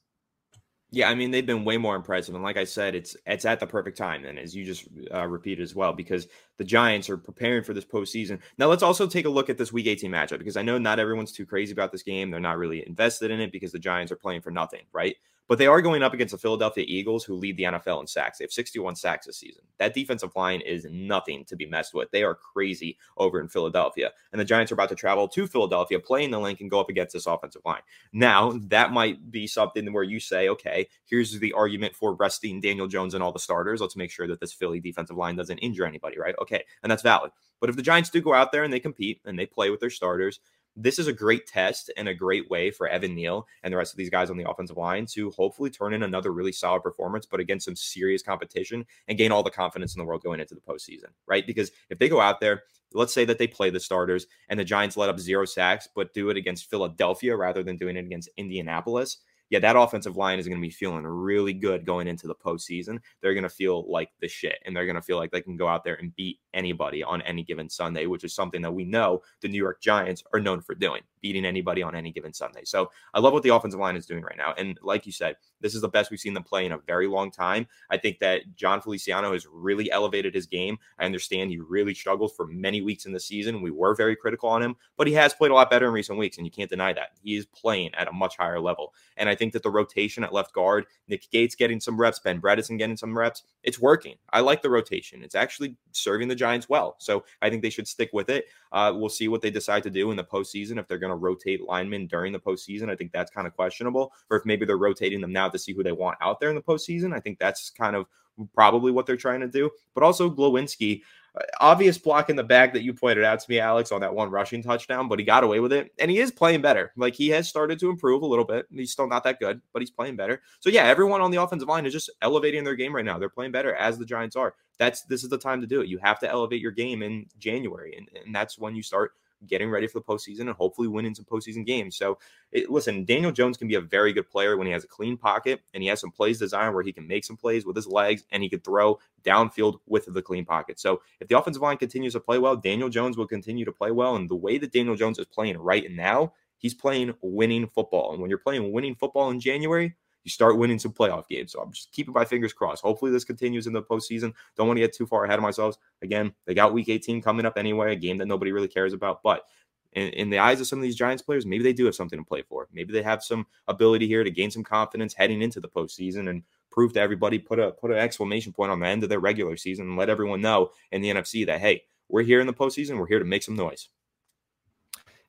Yeah, 0.94 1.08
I 1.08 1.14
mean 1.14 1.30
they've 1.30 1.44
been 1.44 1.64
way 1.64 1.78
more 1.78 1.96
impressive, 1.96 2.34
and 2.34 2.44
like 2.44 2.58
I 2.58 2.64
said, 2.64 2.94
it's 2.94 3.16
it's 3.24 3.46
at 3.46 3.60
the 3.60 3.66
perfect 3.66 3.96
time, 3.96 4.26
and 4.26 4.38
as 4.38 4.54
you 4.54 4.62
just 4.62 4.88
uh, 5.12 5.26
repeated 5.26 5.62
as 5.62 5.74
well, 5.74 5.94
because 5.94 6.28
the 6.58 6.64
Giants 6.64 7.08
are 7.08 7.16
preparing 7.16 7.64
for 7.64 7.72
this 7.72 7.86
postseason. 7.86 8.40
Now 8.58 8.66
let's 8.66 8.82
also 8.82 9.06
take 9.06 9.24
a 9.24 9.30
look 9.30 9.48
at 9.48 9.56
this 9.56 9.72
Week 9.72 9.86
18 9.86 10.10
matchup 10.10 10.36
because 10.36 10.58
I 10.58 10.60
know 10.60 10.76
not 10.76 10.98
everyone's 10.98 11.32
too 11.32 11.46
crazy 11.46 11.72
about 11.72 11.92
this 11.92 12.02
game; 12.02 12.30
they're 12.30 12.40
not 12.40 12.58
really 12.58 12.86
invested 12.86 13.30
in 13.30 13.40
it 13.40 13.52
because 13.52 13.72
the 13.72 13.78
Giants 13.78 14.12
are 14.12 14.16
playing 14.16 14.42
for 14.42 14.50
nothing, 14.50 14.82
right? 14.92 15.16
But 15.52 15.58
they 15.58 15.66
are 15.66 15.82
going 15.82 16.02
up 16.02 16.14
against 16.14 16.32
the 16.32 16.38
Philadelphia 16.38 16.86
Eagles, 16.88 17.24
who 17.24 17.34
lead 17.34 17.58
the 17.58 17.64
NFL 17.64 18.00
in 18.00 18.06
sacks. 18.06 18.38
They 18.38 18.44
have 18.44 18.52
61 18.52 18.96
sacks 18.96 19.26
this 19.26 19.36
season. 19.36 19.64
That 19.76 19.92
defensive 19.92 20.34
line 20.34 20.62
is 20.62 20.86
nothing 20.90 21.44
to 21.44 21.56
be 21.56 21.66
messed 21.66 21.92
with. 21.92 22.10
They 22.10 22.22
are 22.22 22.34
crazy 22.34 22.96
over 23.18 23.38
in 23.38 23.48
Philadelphia. 23.48 24.12
And 24.32 24.40
the 24.40 24.46
Giants 24.46 24.72
are 24.72 24.76
about 24.76 24.88
to 24.88 24.94
travel 24.94 25.28
to 25.28 25.46
Philadelphia, 25.46 26.00
play 26.00 26.24
in 26.24 26.30
the 26.30 26.40
Linc, 26.40 26.62
and 26.62 26.70
go 26.70 26.80
up 26.80 26.88
against 26.88 27.12
this 27.12 27.26
offensive 27.26 27.60
line. 27.66 27.82
Now, 28.14 28.58
that 28.68 28.92
might 28.92 29.30
be 29.30 29.46
something 29.46 29.92
where 29.92 30.02
you 30.02 30.20
say, 30.20 30.48
okay, 30.48 30.88
here's 31.04 31.38
the 31.38 31.52
argument 31.52 31.94
for 31.94 32.14
resting 32.14 32.62
Daniel 32.62 32.86
Jones 32.86 33.12
and 33.12 33.22
all 33.22 33.30
the 33.30 33.38
starters. 33.38 33.82
Let's 33.82 33.94
make 33.94 34.10
sure 34.10 34.26
that 34.28 34.40
this 34.40 34.54
Philly 34.54 34.80
defensive 34.80 35.18
line 35.18 35.36
doesn't 35.36 35.58
injure 35.58 35.84
anybody, 35.84 36.18
right? 36.18 36.34
Okay. 36.40 36.64
And 36.82 36.90
that's 36.90 37.02
valid. 37.02 37.30
But 37.60 37.68
if 37.68 37.76
the 37.76 37.82
Giants 37.82 38.08
do 38.08 38.22
go 38.22 38.32
out 38.32 38.52
there 38.52 38.64
and 38.64 38.72
they 38.72 38.80
compete 38.80 39.20
and 39.26 39.38
they 39.38 39.44
play 39.44 39.68
with 39.68 39.80
their 39.80 39.90
starters, 39.90 40.40
this 40.76 40.98
is 40.98 41.06
a 41.06 41.12
great 41.12 41.46
test 41.46 41.90
and 41.96 42.08
a 42.08 42.14
great 42.14 42.50
way 42.50 42.70
for 42.70 42.88
Evan 42.88 43.14
Neal 43.14 43.46
and 43.62 43.72
the 43.72 43.76
rest 43.76 43.92
of 43.92 43.98
these 43.98 44.10
guys 44.10 44.30
on 44.30 44.36
the 44.36 44.48
offensive 44.48 44.76
line 44.76 45.06
to 45.12 45.30
hopefully 45.32 45.70
turn 45.70 45.92
in 45.92 46.02
another 46.02 46.32
really 46.32 46.52
solid 46.52 46.82
performance, 46.82 47.26
but 47.26 47.40
against 47.40 47.66
some 47.66 47.76
serious 47.76 48.22
competition 48.22 48.86
and 49.08 49.18
gain 49.18 49.32
all 49.32 49.42
the 49.42 49.50
confidence 49.50 49.94
in 49.94 49.98
the 49.98 50.04
world 50.04 50.22
going 50.22 50.40
into 50.40 50.54
the 50.54 50.60
postseason, 50.60 51.10
right? 51.26 51.46
Because 51.46 51.70
if 51.90 51.98
they 51.98 52.08
go 52.08 52.20
out 52.20 52.40
there, 52.40 52.62
let's 52.94 53.12
say 53.14 53.24
that 53.24 53.38
they 53.38 53.46
play 53.46 53.70
the 53.70 53.80
starters 53.80 54.26
and 54.48 54.58
the 54.58 54.64
Giants 54.64 54.96
let 54.96 55.08
up 55.08 55.20
zero 55.20 55.44
sacks, 55.44 55.88
but 55.94 56.14
do 56.14 56.30
it 56.30 56.36
against 56.36 56.70
Philadelphia 56.70 57.36
rather 57.36 57.62
than 57.62 57.76
doing 57.76 57.96
it 57.96 58.04
against 58.04 58.30
Indianapolis 58.36 59.18
yeah, 59.52 59.58
that 59.58 59.76
offensive 59.76 60.16
line 60.16 60.38
is 60.38 60.48
going 60.48 60.56
to 60.56 60.66
be 60.66 60.70
feeling 60.70 61.04
really 61.04 61.52
good 61.52 61.84
going 61.84 62.08
into 62.08 62.26
the 62.26 62.34
postseason. 62.34 62.98
They're 63.20 63.34
going 63.34 63.42
to 63.42 63.50
feel 63.50 63.84
like 63.86 64.08
the 64.18 64.26
shit, 64.26 64.58
and 64.64 64.74
they're 64.74 64.86
going 64.86 64.96
to 64.96 65.02
feel 65.02 65.18
like 65.18 65.30
they 65.30 65.42
can 65.42 65.58
go 65.58 65.68
out 65.68 65.84
there 65.84 65.96
and 65.96 66.16
beat 66.16 66.40
anybody 66.54 67.02
on 67.02 67.20
any 67.22 67.44
given 67.44 67.68
Sunday, 67.68 68.06
which 68.06 68.24
is 68.24 68.34
something 68.34 68.62
that 68.62 68.72
we 68.72 68.84
know 68.84 69.20
the 69.42 69.48
New 69.48 69.58
York 69.58 69.82
Giants 69.82 70.24
are 70.32 70.40
known 70.40 70.62
for 70.62 70.74
doing, 70.74 71.02
beating 71.22 71.46
anybody 71.46 71.82
on 71.82 71.94
any 71.94 72.12
given 72.12 72.32
Sunday. 72.32 72.64
So 72.64 72.90
I 73.14 73.20
love 73.20 73.32
what 73.32 73.42
the 73.42 73.54
offensive 73.54 73.80
line 73.80 73.96
is 73.96 74.06
doing 74.06 74.22
right 74.22 74.36
now. 74.36 74.52
And 74.58 74.78
like 74.82 75.06
you 75.06 75.12
said, 75.12 75.36
this 75.60 75.74
is 75.74 75.80
the 75.80 75.88
best 75.88 76.10
we've 76.10 76.20
seen 76.20 76.34
them 76.34 76.42
play 76.42 76.66
in 76.66 76.72
a 76.72 76.78
very 76.78 77.06
long 77.06 77.30
time. 77.30 77.66
I 77.90 77.96
think 77.96 78.18
that 78.18 78.42
Jon 78.56 78.82
Feliciano 78.82 79.32
has 79.32 79.46
really 79.50 79.90
elevated 79.90 80.34
his 80.34 80.46
game. 80.46 80.78
I 80.98 81.06
understand 81.06 81.50
he 81.50 81.58
really 81.58 81.94
struggled 81.94 82.34
for 82.34 82.46
many 82.46 82.82
weeks 82.82 83.06
in 83.06 83.12
the 83.12 83.20
season. 83.20 83.62
We 83.62 83.70
were 83.70 83.94
very 83.94 84.16
critical 84.16 84.48
on 84.48 84.62
him, 84.62 84.76
but 84.96 85.06
he 85.06 85.12
has 85.14 85.32
played 85.32 85.52
a 85.52 85.54
lot 85.54 85.70
better 85.70 85.86
in 85.86 85.92
recent 85.92 86.18
weeks, 86.18 86.36
and 86.36 86.46
you 86.46 86.50
can't 86.50 86.70
deny 86.70 86.92
that. 86.92 87.10
He 87.22 87.36
is 87.36 87.46
playing 87.46 87.94
at 87.94 88.08
a 88.08 88.12
much 88.12 88.36
higher 88.36 88.60
level. 88.60 88.92
And 89.16 89.28
I 89.28 89.34
think 89.34 89.52
that 89.52 89.62
the 89.62 89.70
rotation 89.70 90.24
at 90.24 90.32
left 90.32 90.52
guard, 90.52 90.86
Nick 91.08 91.30
Gates 91.30 91.54
getting 91.54 91.80
some 91.80 91.98
reps, 91.98 92.18
Ben 92.18 92.40
Bredeson 92.40 92.78
getting 92.78 92.96
some 92.96 93.16
reps, 93.16 93.44
it's 93.62 93.78
working. 93.78 94.16
I 94.30 94.40
like 94.40 94.62
the 94.62 94.70
rotation. 94.70 95.22
It's 95.22 95.34
actually 95.34 95.76
serving 95.92 96.28
the 96.28 96.34
Giants 96.34 96.68
well. 96.68 96.96
So 96.98 97.24
I 97.40 97.48
think 97.48 97.62
they 97.62 97.70
should 97.70 97.86
stick 97.86 98.10
with 98.12 98.28
it. 98.28 98.46
Uh, 98.72 98.92
we'll 98.94 99.08
see 99.08 99.28
what 99.28 99.42
they 99.42 99.50
decide 99.50 99.82
to 99.82 99.90
do 99.90 100.10
in 100.10 100.16
the 100.16 100.24
postseason. 100.24 100.78
If 100.78 100.88
they're 100.88 100.98
going 100.98 101.10
to 101.10 101.16
rotate 101.16 101.62
linemen 101.62 102.06
during 102.06 102.32
the 102.32 102.40
postseason, 102.40 102.90
I 102.90 102.96
think 102.96 103.12
that's 103.12 103.30
kind 103.30 103.46
of 103.46 103.54
questionable. 103.54 104.12
Or 104.30 104.38
if 104.38 104.46
maybe 104.46 104.64
they're 104.64 104.78
rotating 104.78 105.20
them 105.20 105.32
now 105.32 105.48
to 105.48 105.58
see 105.58 105.72
who 105.72 105.82
they 105.82 105.92
want 105.92 106.18
out 106.20 106.40
there 106.40 106.48
in 106.48 106.56
the 106.56 106.62
postseason, 106.62 107.14
I 107.14 107.20
think 107.20 107.38
that's 107.38 107.70
kind 107.70 107.94
of 107.94 108.06
probably 108.54 108.92
what 108.92 109.06
they're 109.06 109.16
trying 109.16 109.40
to 109.40 109.48
do. 109.48 109.70
But 109.94 110.04
also 110.04 110.30
Glowinski, 110.30 111.02
uh, 111.34 111.42
obvious 111.60 111.96
block 111.96 112.28
in 112.28 112.36
the 112.36 112.44
bag 112.44 112.72
that 112.74 112.82
you 112.82 112.92
pointed 112.92 113.24
out 113.24 113.40
to 113.40 113.50
me, 113.50 113.58
Alex, 113.58 113.90
on 113.90 114.00
that 114.02 114.14
one 114.14 114.30
rushing 114.30 114.62
touchdown, 114.62 115.08
but 115.08 115.18
he 115.18 115.24
got 115.24 115.44
away 115.44 115.60
with 115.60 115.72
it. 115.72 115.90
And 115.98 116.10
he 116.10 116.18
is 116.18 116.30
playing 116.30 116.60
better. 116.60 116.92
Like 116.96 117.14
he 117.14 117.28
has 117.30 117.48
started 117.48 117.78
to 117.80 117.90
improve 117.90 118.22
a 118.22 118.26
little 118.26 118.44
bit. 118.44 118.66
He's 118.70 118.92
still 118.92 119.08
not 119.08 119.24
that 119.24 119.40
good, 119.40 119.60
but 119.72 119.80
he's 119.80 119.90
playing 119.90 120.16
better. 120.16 120.42
So 120.60 120.68
yeah, 120.68 120.84
everyone 120.84 121.20
on 121.20 121.30
the 121.30 121.42
offensive 121.42 121.68
line 121.68 121.86
is 121.86 121.92
just 121.92 122.10
elevating 122.20 122.64
their 122.64 122.76
game 122.76 122.94
right 122.94 123.04
now. 123.04 123.18
They're 123.18 123.28
playing 123.28 123.52
better 123.52 123.74
as 123.74 123.98
the 123.98 124.04
Giants 124.04 124.36
are. 124.36 124.54
That's 124.78 125.02
this 125.02 125.24
is 125.24 125.30
the 125.30 125.38
time 125.38 125.60
to 125.60 125.66
do 125.66 125.80
it. 125.80 125.88
You 125.88 125.98
have 125.98 126.18
to 126.20 126.30
elevate 126.30 126.60
your 126.60 126.72
game 126.72 127.02
in 127.02 127.26
January. 127.38 127.94
And, 127.96 128.08
and 128.24 128.34
that's 128.34 128.58
when 128.58 128.74
you 128.76 128.82
start 128.82 129.12
getting 129.46 129.70
ready 129.70 129.86
for 129.86 129.98
the 129.98 130.04
postseason 130.04 130.40
and 130.40 130.50
hopefully 130.50 130.88
winning 130.88 131.14
some 131.14 131.24
postseason 131.24 131.64
games. 131.64 131.96
So, 131.96 132.18
it, 132.50 132.70
listen, 132.70 133.04
Daniel 133.04 133.32
Jones 133.32 133.56
can 133.56 133.68
be 133.68 133.74
a 133.74 133.80
very 133.80 134.12
good 134.12 134.28
player 134.28 134.56
when 134.56 134.66
he 134.66 134.72
has 134.72 134.84
a 134.84 134.88
clean 134.88 135.16
pocket 135.16 135.60
and 135.74 135.82
he 135.82 135.88
has 135.88 136.00
some 136.00 136.10
plays 136.10 136.38
designed 136.38 136.74
where 136.74 136.82
he 136.82 136.92
can 136.92 137.06
make 137.06 137.24
some 137.24 137.36
plays 137.36 137.64
with 137.64 137.76
his 137.76 137.86
legs 137.86 138.24
and 138.30 138.42
he 138.42 138.48
can 138.48 138.60
throw 138.60 138.98
downfield 139.24 139.78
with 139.86 140.06
the 140.12 140.22
clean 140.22 140.44
pocket. 140.44 140.78
So, 140.78 141.02
if 141.20 141.28
the 141.28 141.38
offensive 141.38 141.62
line 141.62 141.76
continues 141.76 142.12
to 142.14 142.20
play 142.20 142.38
well, 142.38 142.56
Daniel 142.56 142.88
Jones 142.88 143.16
will 143.16 143.26
continue 143.26 143.64
to 143.64 143.72
play 143.72 143.90
well. 143.90 144.16
And 144.16 144.28
the 144.28 144.36
way 144.36 144.58
that 144.58 144.72
Daniel 144.72 144.96
Jones 144.96 145.18
is 145.18 145.26
playing 145.26 145.58
right 145.58 145.90
now, 145.90 146.32
he's 146.58 146.74
playing 146.74 147.14
winning 147.20 147.66
football. 147.66 148.12
And 148.12 148.20
when 148.20 148.30
you're 148.30 148.38
playing 148.38 148.72
winning 148.72 148.94
football 148.94 149.30
in 149.30 149.40
January, 149.40 149.94
you 150.24 150.30
start 150.30 150.58
winning 150.58 150.78
some 150.78 150.92
playoff 150.92 151.28
games. 151.28 151.52
So 151.52 151.60
I'm 151.60 151.72
just 151.72 151.92
keeping 151.92 152.14
my 152.14 152.24
fingers 152.24 152.52
crossed. 152.52 152.82
Hopefully 152.82 153.10
this 153.10 153.24
continues 153.24 153.66
in 153.66 153.72
the 153.72 153.82
postseason. 153.82 154.32
Don't 154.56 154.66
want 154.66 154.76
to 154.76 154.82
get 154.82 154.94
too 154.94 155.06
far 155.06 155.24
ahead 155.24 155.38
of 155.38 155.42
myself. 155.42 155.76
Again, 156.02 156.32
they 156.46 156.54
got 156.54 156.72
week 156.72 156.88
18 156.88 157.22
coming 157.22 157.46
up 157.46 157.56
anyway, 157.56 157.92
a 157.92 157.96
game 157.96 158.18
that 158.18 158.26
nobody 158.26 158.52
really 158.52 158.68
cares 158.68 158.92
about. 158.92 159.22
But 159.22 159.44
in, 159.92 160.08
in, 160.10 160.30
the 160.30 160.38
eyes 160.38 160.60
of 160.60 160.66
some 160.66 160.78
of 160.78 160.82
these 160.82 160.96
Giants 160.96 161.22
players, 161.22 161.44
maybe 161.44 161.64
they 161.64 161.72
do 161.72 161.84
have 161.84 161.94
something 161.94 162.18
to 162.18 162.24
play 162.24 162.42
for. 162.42 162.68
Maybe 162.72 162.92
they 162.92 163.02
have 163.02 163.22
some 163.22 163.46
ability 163.68 164.06
here 164.06 164.24
to 164.24 164.30
gain 164.30 164.50
some 164.50 164.64
confidence 164.64 165.14
heading 165.14 165.42
into 165.42 165.60
the 165.60 165.68
postseason 165.68 166.30
and 166.30 166.42
prove 166.70 166.94
to 166.94 167.00
everybody, 167.00 167.38
put 167.38 167.58
a 167.58 167.72
put 167.72 167.90
an 167.90 167.98
exclamation 167.98 168.52
point 168.52 168.70
on 168.70 168.80
the 168.80 168.86
end 168.86 169.02
of 169.02 169.10
their 169.10 169.20
regular 169.20 169.56
season 169.56 169.86
and 169.88 169.96
let 169.96 170.08
everyone 170.08 170.40
know 170.40 170.70
in 170.90 171.02
the 171.02 171.10
NFC 171.10 171.44
that 171.46 171.60
hey, 171.60 171.82
we're 172.08 172.22
here 172.22 172.40
in 172.40 172.46
the 172.46 172.54
postseason. 172.54 172.98
We're 172.98 173.06
here 173.06 173.18
to 173.18 173.24
make 173.24 173.42
some 173.42 173.56
noise. 173.56 173.88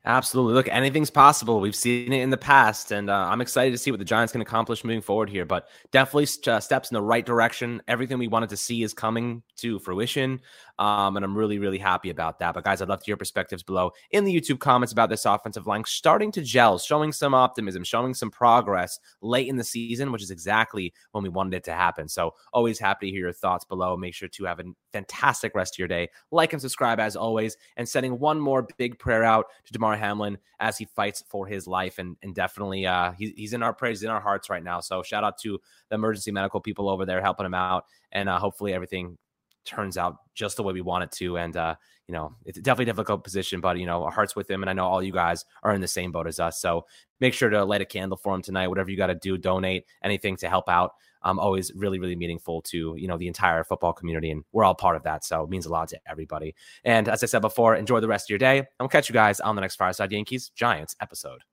Absolutely. 0.06 0.54
Look, 0.54 0.68
anything's 0.68 1.10
possible. 1.10 1.62
We've 1.62 1.76
seen 1.76 2.12
it 2.12 2.22
in 2.22 2.30
the 2.30 2.38
past, 2.38 2.92
and 2.92 3.10
uh, 3.10 3.14
I'm 3.30 3.40
excited 3.40 3.72
to 3.72 3.78
see 3.78 3.90
what 3.90 4.00
the 4.00 4.06
Giants 4.06 4.34
can 4.34 4.42
accomplish 4.42 4.84
moving 4.84 5.02
forward 5.02 5.30
here. 5.30 5.46
But 5.46 5.70
definitely 5.92 6.28
uh, 6.46 6.60
steps 6.60 6.92
in 6.92 6.96
the 6.96 7.02
right 7.02 7.26
direction. 7.26 7.82
Everything 7.88 8.18
we 8.18 8.28
wanted 8.28 8.50
to 8.50 8.58
see 8.58 8.84
is 8.84 8.94
coming 8.94 9.44
to 9.58 9.80
fruition, 9.80 10.42
um, 10.84 11.16
and 11.16 11.24
I'm 11.24 11.38
really, 11.38 11.60
really 11.60 11.78
happy 11.78 12.10
about 12.10 12.40
that. 12.40 12.54
But 12.54 12.66
guys, 12.66 12.82
I'd 12.82 12.90
love 12.90 13.00
to 13.00 13.06
hear 13.06 13.16
perspectives 13.16 13.64
below 13.64 13.92
in 14.12 14.26
the 14.26 14.36
YouTube 14.36 14.60
comments 14.60 14.92
about 14.92 15.10
this 15.10 15.24
offensive 15.24 15.66
line 15.66 15.86
starting 15.86 16.30
to 16.34 16.42
gel, 16.42 16.78
showing 16.78 17.14
some 17.14 17.34
optimism, 17.34 17.86
showing 17.86 18.14
some 18.14 18.30
progress 18.30 19.00
late 19.22 19.48
in 19.48 19.56
the 19.56 19.64
season, 19.64 20.12
which 20.12 20.22
is 20.22 20.30
exactly 20.30 20.94
when 21.12 21.24
we 21.24 21.30
wanted 21.30 21.54
it 21.54 21.64
to 21.64 21.72
happen. 21.72 22.10
So 22.10 22.34
always 22.52 22.80
happy 22.80 23.06
to 23.06 23.12
hear 23.14 23.22
your 23.22 23.32
thoughts 23.32 23.64
below. 23.64 23.96
Make 23.96 24.14
sure 24.14 24.28
to 24.28 24.44
have 24.44 24.60
a 24.60 24.64
fantastic 24.92 25.56
rest 25.56 25.76
of 25.76 25.80
your 25.80 25.88
day. 25.88 26.10
Like 26.32 26.52
and 26.52 26.62
subscribe 26.62 27.00
as 27.00 27.16
always, 27.16 27.56
and 27.78 27.88
sending 27.88 28.20
one 28.20 28.42
more 28.42 28.68
big 28.78 29.00
prayer 29.00 29.24
out 29.24 29.46
to 29.64 29.72
Damar 29.72 29.96
Hamlin 29.96 30.38
as 30.60 30.78
he 30.78 30.84
fights 30.84 31.24
for 31.30 31.48
his 31.48 31.66
life. 31.66 31.98
And, 31.98 32.18
and 32.22 32.36
definitely, 32.36 32.86
uh, 32.86 33.14
he, 33.14 33.34
he's 33.38 33.54
in 33.54 33.64
our 33.64 33.74
prayers, 33.74 34.04
in 34.04 34.10
our 34.10 34.20
hearts 34.20 34.50
right 34.50 34.64
now. 34.64 34.82
So 34.82 35.02
shout 35.02 35.24
out 35.24 35.38
to 35.44 35.62
the 35.88 35.96
emergency 35.96 36.32
medical 36.32 36.60
people 36.60 36.90
over 36.90 37.06
there 37.06 37.22
helping 37.22 37.46
him 37.46 37.54
out. 37.54 37.86
And 38.12 38.28
uh, 38.28 38.38
hopefully 38.38 38.74
everything 38.74 39.18
turns 39.66 39.98
out 39.98 40.18
just 40.36 40.58
the 40.58 40.64
way 40.64 40.74
we 40.74 40.82
want 40.82 41.04
it 41.04 41.12
to. 41.12 41.38
And, 41.38 41.56
uh, 41.56 41.76
you 42.08 42.14
know, 42.14 42.36
it's 42.46 42.60
definitely 42.60 42.90
a 42.90 42.94
difficult 42.94 43.24
position, 43.24 43.62
but, 43.62 43.78
you 43.78 43.86
know, 43.86 44.04
our 44.04 44.12
heart's 44.12 44.36
with 44.36 44.50
him. 44.50 44.62
And 44.62 44.70
I 44.70 44.74
know 44.74 44.86
all 44.86 45.02
you 45.02 45.14
guys 45.14 45.46
are 45.64 45.74
in 45.74 45.82
the 45.82 45.88
same 45.88 46.12
boat 46.12 46.28
as 46.28 46.40
us. 46.40 46.60
So 46.60 46.86
make 47.20 47.34
sure 47.34 47.50
to 47.50 47.64
light 47.64 47.82
a 47.82 47.86
candle 47.86 48.18
for 48.18 48.36
him 48.36 48.42
tonight. 48.42 48.68
Whatever 48.68 48.92
you 48.92 48.98
got 48.98 49.08
to 49.08 49.16
do, 49.16 49.38
donate 49.38 49.86
anything 50.04 50.36
to 50.38 50.50
help 50.50 50.68
out. 50.68 50.94
Um, 51.22 51.40
always 51.40 51.72
really, 51.74 52.00
really 52.00 52.18
meaningful 52.18 52.62
to, 52.64 52.96
you 52.98 53.08
know, 53.08 53.18
the 53.18 53.28
entire 53.28 53.64
football 53.64 53.94
community. 53.94 54.32
And 54.32 54.44
we're 54.52 54.66
all 54.66 54.76
part 54.76 54.98
of 54.98 55.04
that. 55.04 55.24
So 55.24 55.44
it 55.44 55.50
means 55.50 55.66
a 55.66 55.70
lot 55.70 55.88
to 55.90 56.00
everybody. 56.06 56.54
And 56.84 57.08
as 57.08 57.24
I 57.24 57.28
said 57.28 57.40
before, 57.40 57.76
enjoy 57.76 58.02
the 58.02 58.10
rest 58.10 58.26
of 58.26 58.30
your 58.32 58.40
day. 58.40 58.58
And 58.58 58.68
we'll 58.82 58.90
catch 58.90 59.08
you 59.08 59.14
guys 59.14 59.40
on 59.40 59.56
the 59.56 59.62
next 59.62 59.78
Fireside 59.78 60.12
Yankees 60.12 60.50
Giants 60.50 60.98
episode. 61.00 61.44